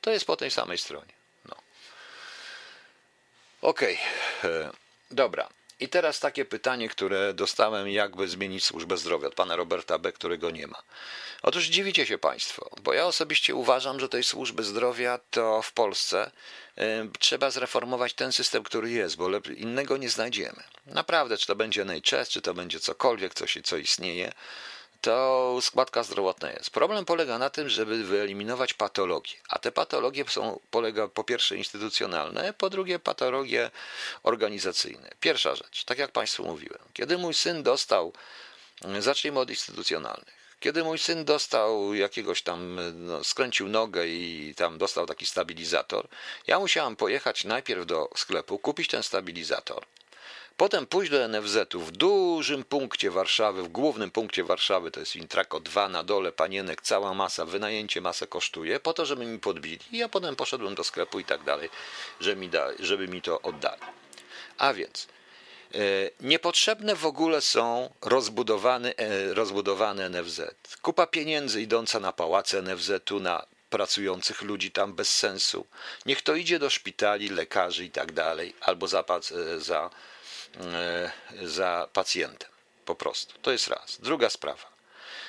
[0.00, 1.21] To jest po tej samej stronie.
[3.62, 3.98] Okej.
[4.38, 4.70] Okay.
[5.10, 5.48] Dobra.
[5.80, 10.50] I teraz takie pytanie, które dostałem, jakby zmienić służbę zdrowia od pana Roberta B., którego
[10.50, 10.82] nie ma.
[11.42, 16.30] Otóż dziwicie się Państwo, bo ja osobiście uważam, że tej służby zdrowia to w Polsce
[16.78, 16.82] y,
[17.18, 20.62] trzeba zreformować ten system, który jest, bo innego nie znajdziemy.
[20.86, 24.32] Naprawdę, czy to będzie NHS, czy to będzie cokolwiek, co, się, co istnieje,
[25.02, 26.70] to składka zdrowotna jest.
[26.70, 32.52] Problem polega na tym, żeby wyeliminować patologie, a te patologie są polega po pierwsze instytucjonalne,
[32.52, 33.70] po drugie patologie
[34.22, 35.10] organizacyjne.
[35.20, 38.12] Pierwsza rzecz, tak jak Państwu mówiłem, kiedy mój syn dostał,
[38.98, 40.42] zacznijmy od instytucjonalnych.
[40.60, 46.08] Kiedy mój syn dostał jakiegoś tam, no, skręcił nogę i tam dostał taki stabilizator,
[46.46, 49.84] ja musiałam pojechać najpierw do sklepu, kupić ten stabilizator,
[50.62, 55.60] Potem pójść do NFZ-u w dużym punkcie Warszawy, w głównym punkcie Warszawy, to jest Intrako
[55.60, 59.78] 2 na dole, panienek, cała masa, wynajęcie masę kosztuje, po to, żeby mi podbili.
[59.92, 61.70] I ja potem poszedłem do sklepu i tak dalej,
[62.20, 63.80] żeby mi, da, żeby mi to oddali.
[64.58, 65.08] A więc
[65.74, 65.78] e,
[66.20, 70.40] niepotrzebne w ogóle są rozbudowane, e, rozbudowane NFZ.
[70.82, 75.66] Kupa pieniędzy idąca na pałace NFZ-u, na pracujących ludzi tam bez sensu.
[76.06, 79.04] Niech to idzie do szpitali, lekarzy i tak dalej, albo za,
[79.56, 79.90] e, za
[81.42, 82.50] za pacjentem.
[82.84, 83.34] Po prostu.
[83.42, 83.98] To jest raz.
[84.00, 84.72] Druga sprawa.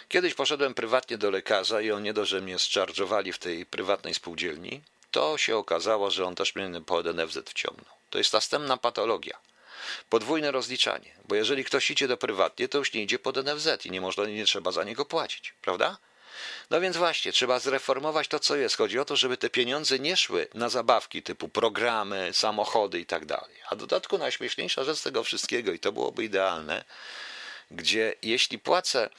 [0.10, 4.14] Kiedyś poszedłem prywatnie do lekarza i on nie do, że mnie zczarżowali w tej prywatnej
[4.14, 7.96] spółdzielni, to się okazało, że on też mnie po NFZ wciągnął.
[8.10, 9.38] To jest następna patologia.
[10.10, 13.92] Podwójne rozliczanie, bo jeżeli ktoś idzie do prywatnie, to już nie idzie pod NFZ i
[13.92, 15.98] nie można, nie trzeba za niego płacić, prawda?
[16.70, 18.78] No więc właśnie, trzeba zreformować to, co jest.
[18.78, 23.26] Chodzi o to, żeby te pieniądze nie szły na zabawki typu programy, samochody i tak
[23.26, 23.56] dalej.
[23.70, 26.84] A w dodatku najśmieszniejsza rzecz tego wszystkiego, i to byłoby idealne,
[27.72, 29.10] gdzie jeśli płacę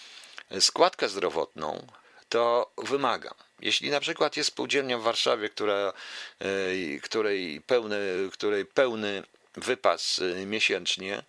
[0.60, 1.86] składkę zdrowotną,
[2.28, 3.34] to wymagam.
[3.60, 5.92] Jeśli na przykład jest spółdzielnia w Warszawie, która,
[6.38, 7.98] e, której, pełny,
[8.32, 9.22] której pełny
[9.54, 11.22] wypas e, miesięcznie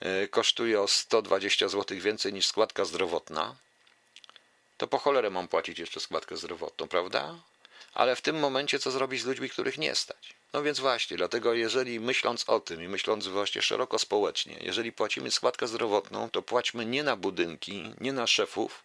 [0.00, 3.56] e, kosztuje o 120 zł więcej niż składka zdrowotna,
[4.78, 7.34] to po cholerę mam płacić jeszcze składkę zdrowotną, prawda?
[7.94, 10.34] Ale w tym momencie co zrobić z ludźmi, których nie stać?
[10.52, 15.30] No więc właśnie, dlatego jeżeli myśląc o tym i myśląc właśnie szeroko społecznie, jeżeli płacimy
[15.30, 18.84] składkę zdrowotną, to płaćmy nie na budynki, nie na szefów,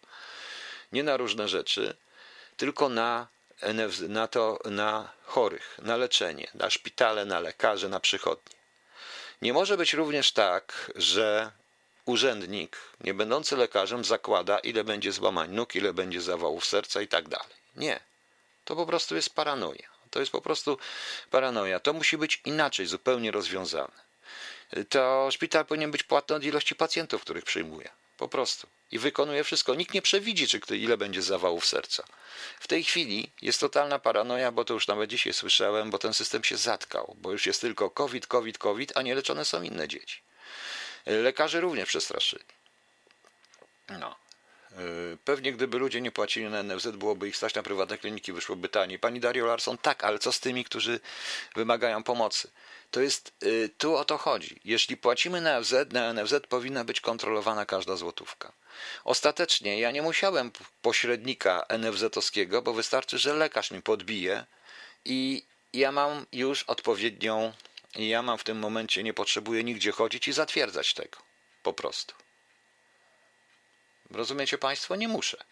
[0.92, 1.96] nie na różne rzeczy,
[2.56, 3.26] tylko na,
[4.08, 8.56] na, to, na chorych, na leczenie, na szpitale, na lekarze, na przychodnie.
[9.42, 11.52] Nie może być również tak, że
[12.04, 17.28] urzędnik, nie będący lekarzem, zakłada, ile będzie złamań nóg, ile będzie zawałów serca i tak
[17.28, 17.56] dalej.
[17.76, 18.00] Nie.
[18.64, 19.88] To po prostu jest paranoia.
[20.10, 20.78] To jest po prostu
[21.30, 21.80] paranoia.
[21.80, 24.04] To musi być inaczej zupełnie rozwiązane.
[24.88, 27.88] To szpital powinien być płatny od ilości pacjentów, których przyjmuje.
[28.16, 28.66] Po prostu.
[28.90, 29.74] I wykonuje wszystko.
[29.74, 32.04] Nikt nie przewidzi, czy ile będzie zawałów serca.
[32.60, 36.44] W tej chwili jest totalna paranoia, bo to już nawet dzisiaj słyszałem, bo ten system
[36.44, 40.22] się zatkał, bo już jest tylko COVID, COVID, COVID, a nie leczone są inne dzieci.
[41.06, 42.44] Lekarze również przestraszyli.
[43.88, 44.16] No.
[44.72, 44.76] E,
[45.24, 48.98] pewnie gdyby ludzie nie płacili na NFZ, byłoby ich stać na prywatne kliniki, wyszłoby taniej.
[48.98, 51.00] Pani Dario Larson, tak, ale co z tymi, którzy
[51.56, 52.50] wymagają pomocy?
[52.90, 54.60] To jest, e, tu o to chodzi.
[54.64, 58.52] Jeśli płacimy na NFZ, na NFZ powinna być kontrolowana każda złotówka.
[59.04, 60.50] Ostatecznie ja nie musiałem
[60.82, 64.46] pośrednika NFZ-owskiego, bo wystarczy, że lekarz mi podbije
[65.04, 65.42] i
[65.72, 67.52] ja mam już odpowiednią
[67.96, 71.18] i ja mam w tym momencie, nie potrzebuję nigdzie chodzić i zatwierdzać tego.
[71.62, 72.14] Po prostu.
[74.10, 74.96] Rozumiecie Państwo?
[74.96, 75.44] Nie muszę.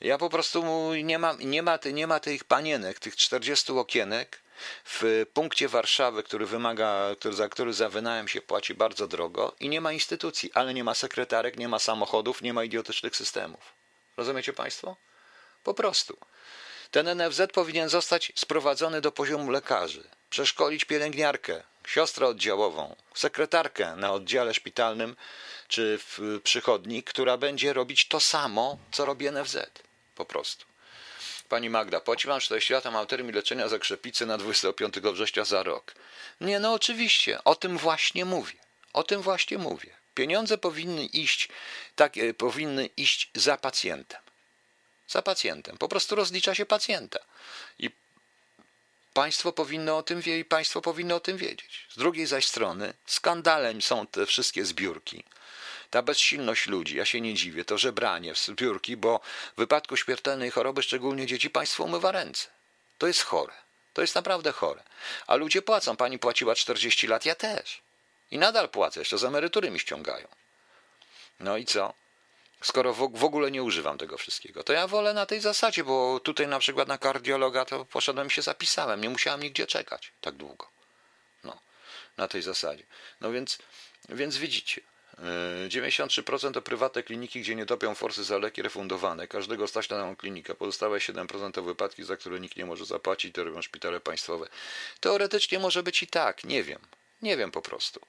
[0.00, 0.64] Ja po prostu
[0.94, 4.42] nie ma, nie ma, nie ma tych panienek, tych 40 okienek
[4.84, 9.68] w punkcie Warszawy, który wymaga, który, za który za wynajem się płaci bardzo drogo i
[9.68, 13.72] nie ma instytucji, ale nie ma sekretarek, nie ma samochodów, nie ma idiotycznych systemów.
[14.16, 14.96] Rozumiecie Państwo?
[15.64, 16.16] Po prostu.
[16.90, 24.54] Ten NFZ powinien zostać sprowadzony do poziomu lekarzy, przeszkolić pielęgniarkę, siostrę oddziałową, sekretarkę na oddziale
[24.54, 25.16] szpitalnym
[25.68, 29.56] czy w przychodni, która będzie robić to samo, co robi NFZ.
[30.14, 30.64] Po prostu.
[31.48, 35.94] Pani Magda, płaci wam 40 lat, mam termin leczenia zakrzepicy na 25 września za rok.
[36.40, 38.58] Nie, no oczywiście, o tym właśnie mówię.
[38.92, 39.90] O tym właśnie mówię.
[40.14, 41.48] Pieniądze powinny iść,
[41.96, 44.20] tak, e, powinny iść za pacjentem.
[45.08, 45.78] Za pacjentem.
[45.78, 47.18] Po prostu rozlicza się pacjenta.
[47.78, 47.90] I
[49.14, 51.86] państwo powinno o tym wiedzieć, państwo powinno o tym wiedzieć.
[51.90, 55.24] Z drugiej zaś strony skandalem są te wszystkie zbiórki.
[55.90, 59.20] Ta bezsilność ludzi, ja się nie dziwię, to żebranie, zbiórki, bo
[59.56, 62.48] w wypadku śmiertelnej choroby, szczególnie dzieci, państwo umywa ręce.
[62.98, 63.52] To jest chore.
[63.92, 64.82] To jest naprawdę chore.
[65.26, 65.96] A ludzie płacą.
[65.96, 67.80] Pani płaciła 40 lat, ja też.
[68.30, 70.28] I nadal płacę, jeszcze z emerytury mi ściągają.
[71.40, 71.94] No i co?
[72.62, 76.48] Skoro w ogóle nie używam tego wszystkiego, to ja wolę na tej zasadzie, bo tutaj
[76.48, 79.00] na przykład na kardiologa to poszedłem się zapisałem.
[79.00, 80.68] Nie musiałem nigdzie czekać tak długo.
[81.44, 81.60] No,
[82.16, 82.84] na tej zasadzie.
[83.20, 83.58] No więc,
[84.08, 84.80] więc widzicie.
[85.68, 89.28] 93% e, to prywatne kliniki, gdzie nie topią forsy za leki refundowane.
[89.28, 90.54] Każdego stać na daną klinikę.
[90.54, 94.48] Pozostałe 7% to wypadki, za które nikt nie może zapłacić, to robią szpitale państwowe.
[95.00, 96.80] Teoretycznie może być i tak, nie wiem.
[97.22, 98.00] Nie wiem po prostu.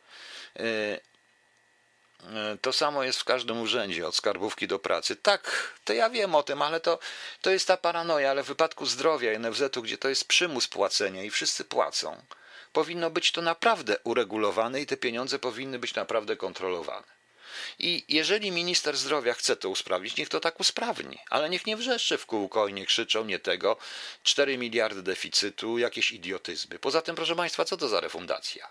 [2.31, 5.15] E, to samo jest w każdym urzędzie, od skarbówki do pracy.
[5.15, 6.99] Tak, to ja wiem o tym, ale to,
[7.41, 11.29] to jest ta paranoja, ale w wypadku zdrowia NFZ-u, gdzie to jest przymus płacenia i
[11.29, 12.21] wszyscy płacą,
[12.73, 17.13] powinno być to naprawdę uregulowane i te pieniądze powinny być naprawdę kontrolowane.
[17.79, 22.17] I jeżeli minister zdrowia chce to usprawnić, niech to tak usprawni, ale niech nie wrzeszczy
[22.17, 23.77] w kółko i nie krzyczą, nie tego,
[24.23, 26.79] 4 miliardy deficytu, jakieś idiotyzmy.
[26.79, 28.67] Poza tym, proszę Państwa, co to za refundacja?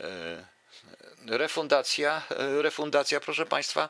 [0.00, 0.57] E,
[1.26, 3.88] refundacja, e, refundacja, proszę Państwa,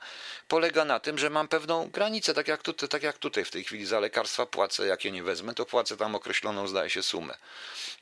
[0.48, 3.64] polega na tym, że mam pewną granicę, tak jak, tutaj, tak jak tutaj w tej
[3.64, 7.34] chwili za lekarstwa płacę, jak je nie wezmę, to płacę tam określoną, zdaje się, sumę.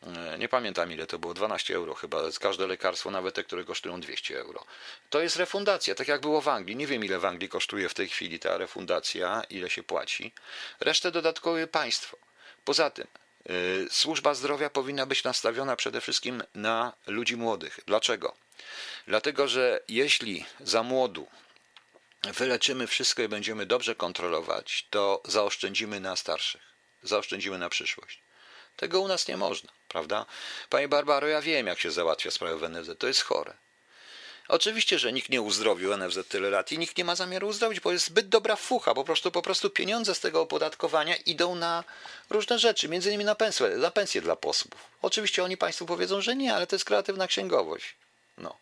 [0.03, 4.01] E, nie pamiętam ile to było, 12 euro chyba, każde lekarstwo, nawet te, które kosztują
[4.01, 4.65] 200 euro.
[5.11, 6.77] To jest refundacja, tak jak było w Anglii.
[6.77, 10.33] Nie wiem, ile w Anglii kosztuje w tej chwili ta refundacja, ile się płaci.
[10.81, 12.17] Resztę dodatkowe państwo.
[12.65, 13.07] Poza tym,
[13.51, 17.81] y, służba zdrowia powinna być nastawiona przede wszystkim na ludzi młodych.
[17.87, 18.46] Dlaczego?
[19.07, 21.27] Dlatego, że jeśli za młodu
[22.23, 26.63] wyleczymy wszystko i będziemy dobrze kontrolować, to zaoszczędzimy na starszych,
[27.03, 28.21] zaoszczędzimy na przyszłość.
[28.77, 30.27] Tego u nas nie można, prawda?
[30.69, 32.99] Panie Barbaro, ja wiem, jak się załatwia sprawę w NFZ.
[32.99, 33.55] To jest chore.
[34.49, 37.93] Oczywiście, że nikt nie uzdrowił NFZ tyle lat i nikt nie ma zamiaru uzdrowić, bo
[37.93, 38.95] jest zbyt dobra fucha.
[38.95, 41.85] Po prostu, po prostu pieniądze z tego opodatkowania idą na
[42.31, 44.75] różne rzeczy, między innymi na pensje, na pensje dla posłów.
[45.03, 47.95] Oczywiście oni Państwu powiedzą, że nie, ale to jest kreatywna księgowość.
[48.39, 48.57] No.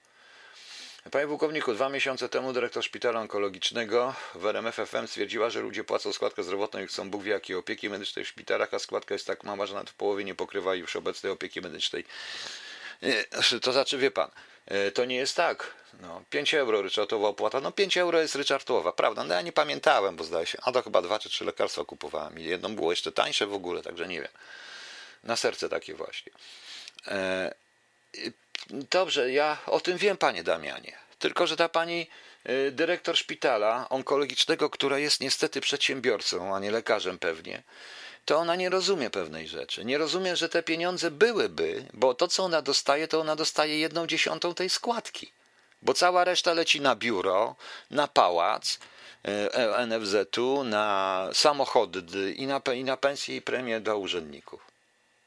[1.11, 6.13] Panie pułkowniku, dwa miesiące temu dyrektor szpitala onkologicznego w RMF FM stwierdziła, że ludzie płacą
[6.13, 9.45] składkę zdrowotną i chcą Bóg wie jakiej opieki medycznej w szpitalach, a składka jest tak
[9.45, 12.05] mała, że nawet w połowie nie pokrywa już obecnej opieki medycznej.
[13.63, 14.31] To znaczy, wie pan,
[14.67, 15.75] e, to nie jest tak.
[16.01, 17.61] No, 5 euro ryczartowa opłata.
[17.61, 19.25] No 5 euro jest ryczartowa, prawda?
[19.25, 22.39] No ja nie pamiętałem, bo zdaje się, a to chyba dwa czy trzy lekarstwa kupowałem
[22.39, 24.33] i jedno było jeszcze tańsze w ogóle, także nie wiem.
[25.25, 26.33] Na serce takie właśnie.
[27.07, 27.55] E,
[28.71, 30.99] Dobrze, ja o tym wiem, panie Damianie.
[31.19, 32.07] Tylko, że ta pani
[32.49, 37.63] y, dyrektor szpitala onkologicznego, która jest niestety przedsiębiorcą, a nie lekarzem pewnie,
[38.25, 39.85] to ona nie rozumie pewnej rzeczy.
[39.85, 44.07] Nie rozumie, że te pieniądze byłyby, bo to, co ona dostaje, to ona dostaje jedną
[44.07, 45.33] dziesiątą tej składki.
[45.83, 47.57] Bo cała reszta leci na biuro,
[47.91, 48.79] na pałac,
[49.29, 54.74] y, NFZ-u, na samochody i na, i na pensje i premie dla urzędników.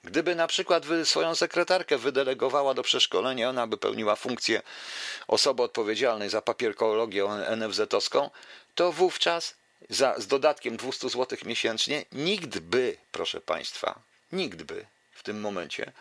[0.08, 4.62] Gdyby na przykład swoją sekretarkę wydelegowała do przeszkolenia, ona by pełniła funkcję
[5.28, 7.24] osoby odpowiedzialnej za papierkologię
[7.58, 8.30] NFZ-owską,
[8.76, 9.56] to wówczas
[9.90, 14.00] za, z dodatkiem 200 zł miesięcznie nikt by, proszę Państwa,
[14.32, 15.92] nikt by w tym momencie,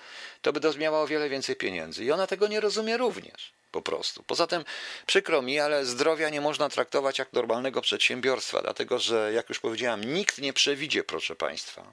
[0.43, 2.05] to by miała o wiele więcej pieniędzy.
[2.05, 3.53] I ona tego nie rozumie również.
[3.73, 4.23] Po prostu.
[4.23, 4.65] Poza tym
[5.07, 10.15] przykro mi, ale zdrowia nie można traktować jak normalnego przedsiębiorstwa, dlatego że, jak już powiedziałem,
[10.15, 11.93] nikt nie przewidzie, proszę Państwa,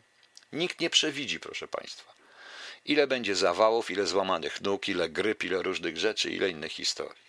[0.54, 2.14] Nikt nie przewidzi, proszę Państwa.
[2.86, 7.24] Ile będzie zawałów, ile złamanych nóg, ile gryp, ile różnych rzeczy, ile innych historii.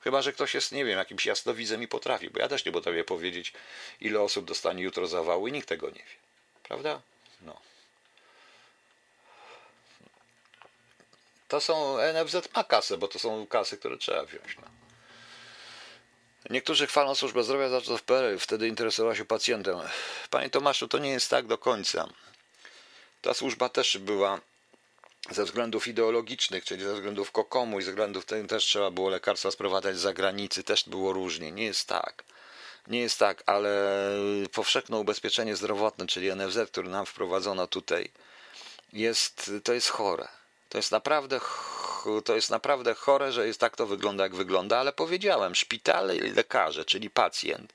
[0.00, 3.04] Chyba, że ktoś jest, nie wiem, jakimś jasnowidzem i potrafi, bo ja też nie potrafię
[3.04, 3.52] powiedzieć,
[4.00, 6.16] ile osób dostanie jutro zawału i nikt tego nie wie.
[6.62, 7.00] Prawda?
[7.40, 7.60] No.
[11.48, 14.56] To są, NFZ ma kasę, bo to są kasy, które trzeba wziąć.
[14.62, 14.68] No.
[16.50, 19.78] Niektórzy chwalą służbę zdrowia za to w PRL, wtedy interesowała się pacjentem.
[20.30, 22.08] Panie Tomaszu, to nie jest tak do końca.
[23.22, 24.40] Ta służba też była
[25.30, 29.50] ze względów ideologicznych, czyli ze względów kokomu i ze względów tych też trzeba było lekarstwa
[29.50, 31.52] sprowadzać z zagranicy, też było różnie.
[31.52, 32.24] Nie jest tak.
[32.86, 33.98] Nie jest tak, ale
[34.52, 38.10] powszechne ubezpieczenie zdrowotne, czyli NFZ, który nam wprowadzono tutaj,
[38.92, 40.28] jest, to jest chore.
[40.72, 41.40] To jest naprawdę
[42.24, 46.20] to jest naprawdę chore, że jest tak to wygląda, jak wygląda, ale powiedziałem, szpitale i
[46.20, 47.72] lekarze, czyli pacjent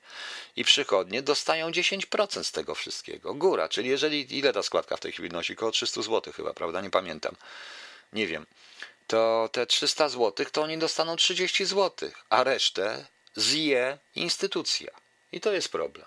[0.56, 3.34] i przychodnie dostają 10% z tego wszystkiego.
[3.34, 5.52] Góra, czyli jeżeli, ile ta składka w tej chwili nosi?
[5.52, 6.80] Około 300 zł chyba, prawda?
[6.80, 7.34] Nie pamiętam.
[8.12, 8.46] Nie wiem.
[9.06, 14.90] to te 300 zł to oni dostaną 30 zł, a resztę zje instytucja.
[15.32, 16.06] I to jest problem.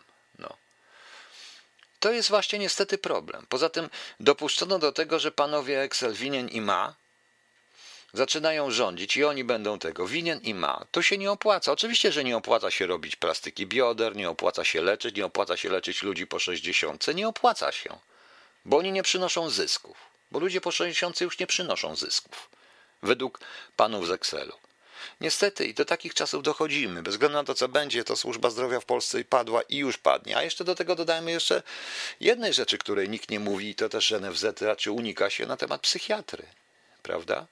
[2.02, 3.46] To jest właśnie niestety problem.
[3.50, 3.90] Poza tym
[4.20, 6.96] dopuszczono do tego, że panowie Excel winien i ma
[8.14, 10.86] zaczynają rządzić i oni będą tego winien i ma.
[10.92, 11.72] To się nie opłaca.
[11.72, 15.70] Oczywiście, że nie opłaca się robić plastyki bioder, nie opłaca się leczyć, nie opłaca się
[15.70, 17.16] leczyć ludzi po 60.
[17.16, 17.98] Nie opłaca się,
[18.66, 19.98] bo oni nie przynoszą zysków.
[20.32, 22.50] Bo ludzie po 60 już nie przynoszą zysków.
[23.04, 23.40] Według
[23.76, 24.54] panów z Excelu.
[25.22, 27.04] Niestety i do takich czasów dochodzimy.
[27.04, 30.38] Bez względu na to, co będzie, to służba zdrowia w Polsce padła i już padnie.
[30.38, 31.64] A jeszcze do tego dodajmy jeszcze
[32.20, 36.44] jednej rzeczy, której nikt nie mówi, to też NFZ raczej unika się na temat psychiatry.
[37.04, 37.48] Prawda?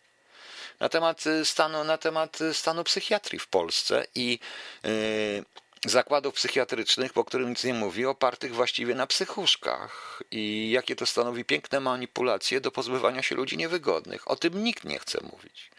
[0.79, 4.39] Na temat stanu, na temat stanu psychiatrii w Polsce i
[4.83, 5.43] yy,
[5.85, 11.45] zakładów psychiatrycznych, po którym nic nie mówi, opartych właściwie na psychuszkach i jakie to stanowi
[11.45, 14.31] piękne manipulacje do pozbywania się ludzi niewygodnych.
[14.31, 15.71] O tym nikt nie chce mówić.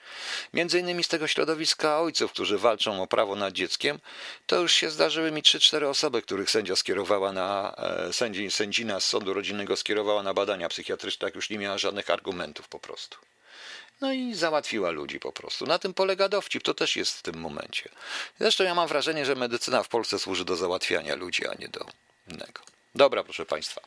[0.53, 4.01] Między innymi z tego środowiska ojców, którzy walczą o prawo nad dzieckiem,
[4.47, 7.75] to już się zdarzyły mi 3-4 osoby, których sędzia skierowała na,
[8.09, 12.11] e, sędzi, sędzina z sądu rodzinnego skierowała na badania psychiatryczne, jak już nie miała żadnych
[12.11, 13.19] argumentów po prostu.
[14.01, 15.67] No i załatwiła ludzi po prostu.
[15.67, 17.89] Na tym polega dowcip, to też jest w tym momencie.
[18.41, 21.87] Zresztą ja mam wrażenie, że medycyna w Polsce służy do załatwiania ludzi, a nie do
[22.29, 22.63] innego.
[22.95, 23.81] Dobra, proszę Państwa.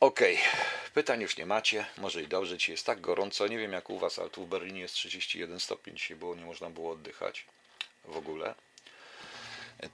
[0.00, 0.92] Okej, okay.
[0.94, 3.98] pytań już nie macie, może i dobrze, ci jest tak gorąco, nie wiem jak u
[3.98, 7.46] Was, ale tu w Berlinie jest 31 stopni dzisiaj było, nie można było oddychać
[8.04, 8.54] w ogóle.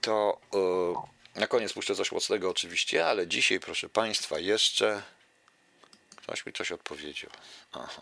[0.01, 5.01] To yy, na koniec puszczę coś mocnego oczywiście, ale dzisiaj proszę Państwa jeszcze
[6.15, 7.31] ktoś mi coś odpowiedział.
[7.73, 8.01] Aha.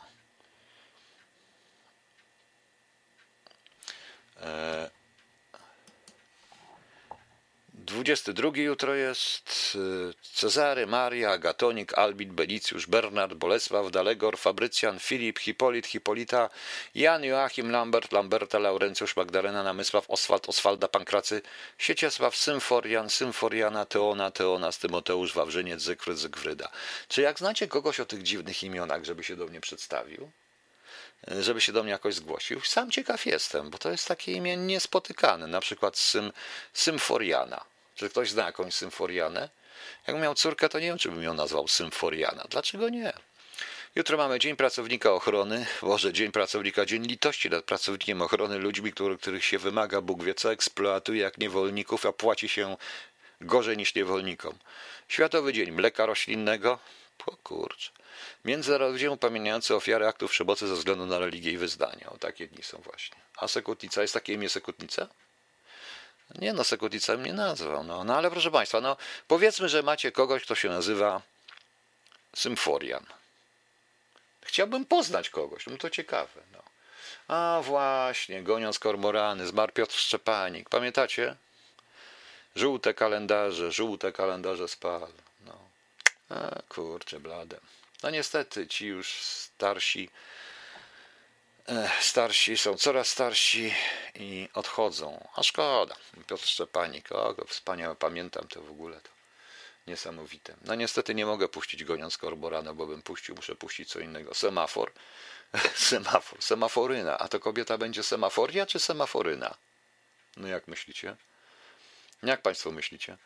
[7.85, 15.87] 22 jutro jest y, Cezary, Maria, Agatonik, Albit, Belicjusz, Bernard, Bolesław, Dalegor, Fabrycjan, Filip, Hipolit,
[15.87, 16.49] Hipolita,
[16.95, 21.41] Jan, Joachim, Lambert, Lamberta, Laurencjusz, Magdalena, Namysław, Oswald, Oswalda, Pankracy,
[21.77, 26.69] Sieciesław, Symforian, Symforiana, Teona, Teonas, Tymoteusz, Wawrzyniec, Zygfryd, Zygfryda.
[27.07, 30.31] Czy jak znacie kogoś o tych dziwnych imionach, żeby się do mnie przedstawił?
[31.41, 32.61] żeby się do mnie jakoś zgłosił.
[32.61, 36.31] Sam ciekaw jestem, bo to jest takie imię niespotykane, na przykład sym,
[36.73, 37.72] Symforiana.
[37.95, 39.49] Czy ktoś zna jakąś Symforianę?
[40.07, 42.43] Jak miał córkę, to nie wiem, czy bym ją nazwał Symforiana.
[42.49, 43.13] Dlaczego nie?
[43.95, 49.17] Jutro mamy Dzień Pracownika Ochrony, Boże, Dzień Pracownika, Dzień Litości nad Pracownikiem Ochrony, ludźmi, który,
[49.17, 52.77] których się wymaga, Bóg wie co, eksploatuje jak niewolników, a płaci się
[53.41, 54.57] gorzej niż niewolnikom.
[55.07, 56.79] Światowy Dzień Mleka Roślinnego,
[57.25, 57.91] o kurczę.
[58.45, 62.09] Międzynarodowy upamiętniający ofiary aktów przemocy ze względu na religię i wyznanie.
[62.09, 63.17] O takie dni są właśnie.
[63.37, 65.07] A sekutnica, jest takie imię sekutnica?
[66.35, 67.83] Nie no, sekutnica mnie nazwał.
[67.83, 68.97] No, no ale proszę Państwa, no
[69.27, 71.21] powiedzmy, że macie kogoś, kto się nazywa
[72.35, 73.05] Symforian.
[74.41, 76.41] Chciałbym poznać kogoś, no to ciekawe.
[76.51, 76.63] No.
[77.27, 80.69] A właśnie, goniąc kormorany, zmarł Piotr Szczepanik.
[80.69, 81.35] Pamiętacie?
[82.55, 85.07] Żółte kalendarze, żółte kalendarze spal.
[85.45, 85.59] No.
[86.29, 87.59] A kurczę, blade.
[88.03, 90.09] No niestety ci już starsi,
[92.01, 93.73] starsi są coraz starsi
[94.15, 95.27] i odchodzą.
[95.35, 95.95] A szkoda.
[96.27, 99.01] Piotr Szczepanik, o, wspaniałe, pamiętam to w ogóle.
[99.01, 99.09] To
[99.87, 100.55] niesamowite.
[100.65, 104.33] No niestety nie mogę puścić goniąc korborana, bo bym puścił, muszę puścić co innego.
[104.33, 104.91] Semafor.
[105.75, 107.17] Semafor, semaforyna.
[107.17, 109.55] A to kobieta będzie semaforia czy semaforyna?
[110.37, 111.15] No jak myślicie?
[112.23, 113.17] Jak Państwo myślicie?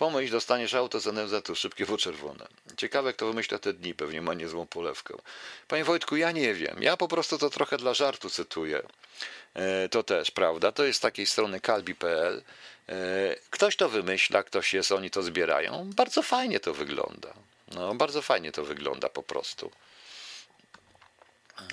[0.00, 2.46] Pomyśl, dostaniesz auto z NFZ-u, szybkie czerwone.
[2.76, 5.14] Ciekawe, kto wymyśla te dni, pewnie ma niezłą polewkę.
[5.68, 6.82] Panie Wojtku, ja nie wiem.
[6.82, 8.82] Ja po prostu to trochę dla żartu cytuję.
[9.54, 10.72] E, to też, prawda?
[10.72, 12.42] To jest z takiej strony kalbi.pl.
[12.88, 12.94] E,
[13.50, 15.90] ktoś to wymyśla, ktoś jest, oni to zbierają.
[15.96, 17.34] Bardzo fajnie to wygląda.
[17.74, 19.70] No, bardzo fajnie to wygląda po prostu.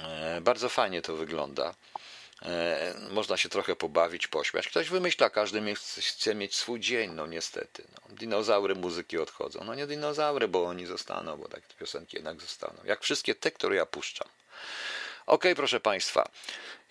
[0.03, 1.75] E, bardzo fajnie to wygląda.
[2.41, 4.67] E, można się trochę pobawić, pośmiać.
[4.67, 7.83] Ktoś wymyśla, każdy chce mieć swój dzień, no niestety.
[7.91, 8.15] No.
[8.15, 9.63] Dinozaury muzyki odchodzą.
[9.63, 12.79] No nie dinozaury, bo oni zostaną, bo takie piosenki jednak zostaną.
[12.83, 14.27] Jak wszystkie te, które ja puszczam.
[15.25, 16.29] Ok, proszę Państwa,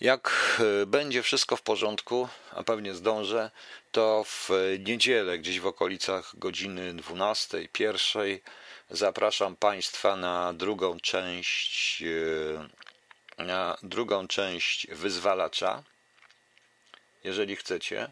[0.00, 3.50] jak e, będzie wszystko w porządku, a pewnie zdążę,
[3.92, 8.42] to w niedzielę, gdzieś w okolicach godziny 12, pierwszej,
[8.90, 12.06] zapraszam Państwa na drugą część e,
[13.82, 15.82] drugą część wyzwalacza,
[17.24, 18.10] jeżeli chcecie,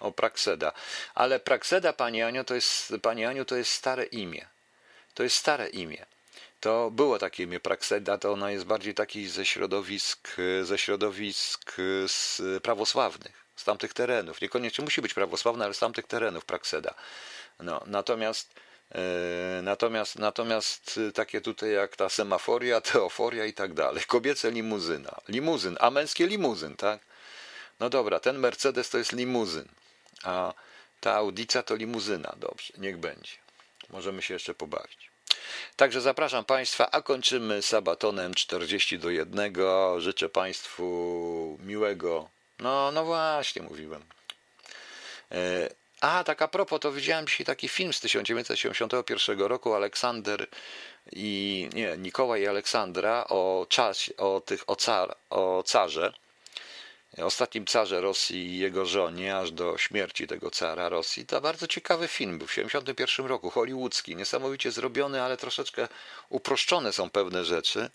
[0.00, 0.72] o Prakseda.
[1.14, 4.46] Ale Prakseda, Pani Aniu, to jest, Pani Aniu, to jest stare imię.
[5.14, 6.06] To jest stare imię.
[6.60, 12.40] To było takie imię Prakseda, to ona jest bardziej taki ze środowisk, ze środowisk z
[12.62, 14.40] prawosławnych, z tamtych terenów.
[14.40, 16.94] Niekoniecznie musi być prawosławna, ale z tamtych terenów Prakseda.
[17.60, 18.54] No, natomiast
[19.62, 24.04] natomiast, natomiast takie tutaj jak ta semaforia, teoforia i tak dalej.
[24.06, 25.20] Kobiece limuzyna.
[25.28, 27.00] Limuzyn, a męskie limuzyn, tak?
[27.80, 29.68] No dobra, ten Mercedes to jest limuzyn,
[30.24, 30.54] a
[31.00, 32.34] ta Audica to limuzyna.
[32.36, 33.36] Dobrze, niech będzie.
[33.90, 35.10] Możemy się jeszcze pobawić.
[35.76, 39.54] Także zapraszam Państwa, a kończymy sabatonem 40 do 1.
[39.98, 42.28] Życzę Państwu miłego.
[42.58, 44.02] No, no właśnie, mówiłem.
[46.02, 50.46] A, tak a propos, to widziałem dzisiaj taki film z 1971 roku, Aleksander
[51.12, 56.12] i, nie, Nikołaj i Aleksandra o czasie, o tych, o, car, o carze,
[57.18, 61.26] ostatnim carze Rosji i jego żonie, aż do śmierci tego cara Rosji.
[61.26, 65.88] To bardzo ciekawy film, był w 1971 roku, hollywoodzki, niesamowicie zrobiony, ale troszeczkę
[66.28, 67.90] uproszczone są pewne rzeczy.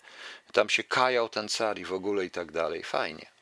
[0.52, 2.82] Tam się kajał ten car i w ogóle i tak dalej.
[2.82, 3.37] Fajnie.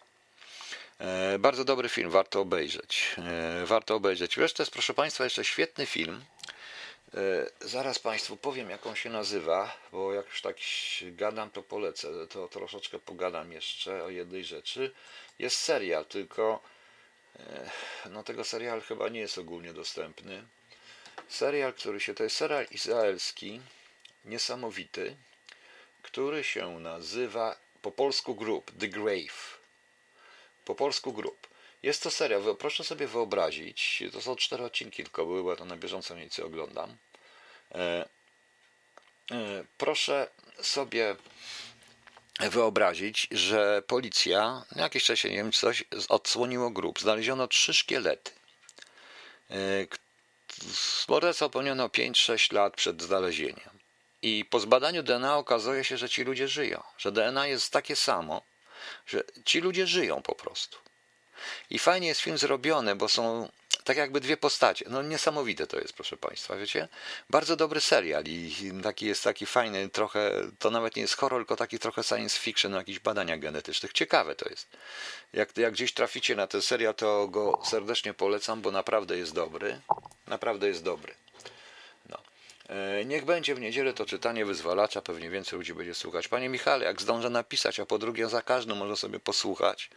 [0.99, 3.16] E, bardzo dobry film, warto obejrzeć.
[3.18, 4.36] E, warto obejrzeć.
[4.36, 6.24] Wreszcie jest, proszę Państwa, jeszcze świetny film.
[7.14, 7.18] E,
[7.61, 10.57] zaraz Państwu powiem, jak on się nazywa, bo jak już tak
[11.03, 12.26] gadam, to polecę.
[12.26, 14.94] To troszeczkę pogadam jeszcze o jednej rzeczy.
[15.38, 16.62] Jest serial, tylko
[18.11, 20.44] no tego serial chyba nie jest ogólnie dostępny.
[21.28, 23.61] Serial, który się, to jest serial izraelski,
[24.24, 25.16] niesamowity,
[26.03, 29.55] który się nazywa po polsku Group, The Grave
[30.66, 31.46] po polsku grup.
[31.82, 35.64] Jest to seria, proszę sobie wyobrazić, to są cztery odcinki tylko były, bo ja to
[35.64, 36.96] na bieżąco mniej więcej oglądam.
[37.74, 38.08] E,
[39.30, 41.16] e, proszę sobie
[42.40, 47.00] wyobrazić, że policja, jakieś czasie, nie wiem, coś odsłoniło grup.
[47.00, 48.30] Znaleziono trzy szkielety.
[49.50, 49.86] E,
[51.08, 53.70] morderstwo popełniono 5-6 lat przed znalezieniem.
[54.22, 58.42] I po zbadaniu DNA okazuje się, że ci ludzie żyją, że DNA jest takie samo,
[59.06, 60.78] że ci ludzie żyją po prostu.
[61.70, 63.48] I fajnie jest film zrobiony, bo są
[63.84, 64.84] tak jakby dwie postacie.
[64.88, 66.88] No niesamowite to jest, proszę Państwa, wiecie?
[67.30, 71.56] Bardzo dobry serial i taki jest taki fajny, trochę, to nawet nie jest horror, tylko
[71.56, 73.92] taki trochę science fiction, no, jakichś badaniach genetycznych.
[73.92, 74.68] Ciekawe to jest.
[75.32, 79.80] Jak, jak gdzieś traficie na ten serial, to go serdecznie polecam, bo naprawdę jest dobry.
[80.26, 81.14] Naprawdę jest dobry.
[82.68, 86.28] E, niech będzie w niedzielę to czytanie wyzwalacza, pewnie więcej ludzi będzie słuchać.
[86.28, 89.90] Panie Michale, jak zdążę napisać, a po drugie za każdym można sobie posłuchać,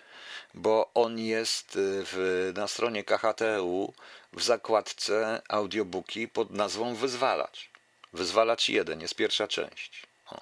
[0.53, 3.93] bo on jest e, w, na stronie KHTU
[4.34, 7.70] w zakładce audiobooki pod nazwą Wyzwalacz.
[8.13, 10.07] Wyzwalacz 1 jest pierwsza część.
[10.32, 10.41] O,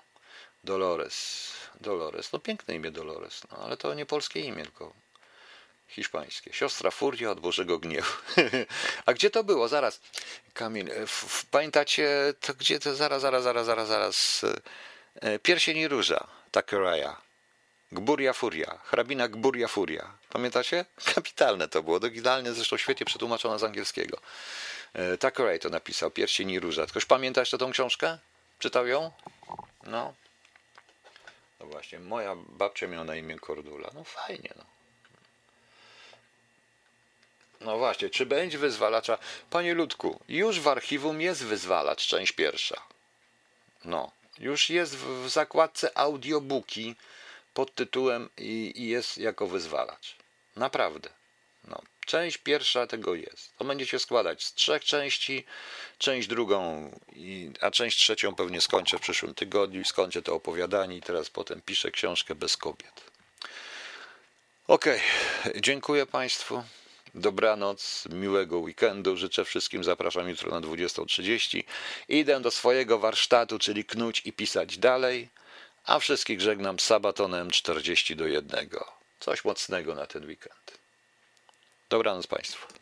[0.63, 1.47] Dolores.
[1.81, 2.33] Dolores.
[2.33, 4.93] No piękne imię Dolores, no, ale to nie polskie imię, tylko
[5.87, 6.53] hiszpańskie.
[6.53, 8.11] Siostra Furia od Bożego Gniewu.
[9.05, 9.67] A gdzie to było?
[9.67, 10.01] Zaraz.
[10.53, 10.89] Kamil,
[11.51, 12.95] pamiętacie, to gdzie to?
[12.95, 14.45] Zaraz, zaraz, zaraz, zaraz, zaraz.
[15.21, 17.21] E, pierścień i róża, Takeraja.
[17.91, 20.17] Gburia Furia, hrabina Gburia Furia.
[20.29, 20.85] Pamiętacie?
[21.15, 24.17] Kapitalne to było, idealnie zresztą świetnie przetłumaczone z angielskiego.
[24.93, 26.85] E, Takeray to napisał, Pierścień i róża.
[26.85, 28.17] Ktoś pamięta jeszcze tą książkę?
[28.59, 29.11] Czytał ją?
[29.83, 30.13] No.
[31.59, 33.89] No właśnie, moja babcia miała na imię Kordula.
[33.93, 34.76] No fajnie, no.
[37.61, 39.17] No właśnie, czy będzie wyzwalacza?
[39.49, 42.81] Panie Ludku, już w archiwum jest wyzwalacz, część pierwsza.
[43.85, 46.95] No, już jest w zakładce audiobooki
[47.53, 50.15] pod tytułem i, i jest jako wyzwalacz.
[50.55, 51.09] Naprawdę.
[51.63, 53.57] No, część pierwsza tego jest.
[53.57, 55.45] To będziecie składać z trzech części,
[55.97, 61.01] część drugą, i, a część trzecią pewnie skończę w przyszłym tygodniu skończę to opowiadanie i
[61.01, 63.03] teraz potem piszę książkę bez kobiet.
[64.67, 65.01] Okej,
[65.41, 65.61] okay.
[65.61, 66.63] dziękuję Państwu.
[67.17, 69.17] Dobranoc, miłego weekendu.
[69.17, 69.83] Życzę wszystkim.
[69.83, 71.63] Zapraszam jutro na 20.30.
[72.09, 75.29] Idę do swojego warsztatu, czyli knuć i pisać dalej.
[75.85, 78.69] A wszystkich żegnam sabatonem 40 do 1.
[79.19, 80.77] Coś mocnego na ten weekend.
[81.89, 82.76] Dobranoc Państwu.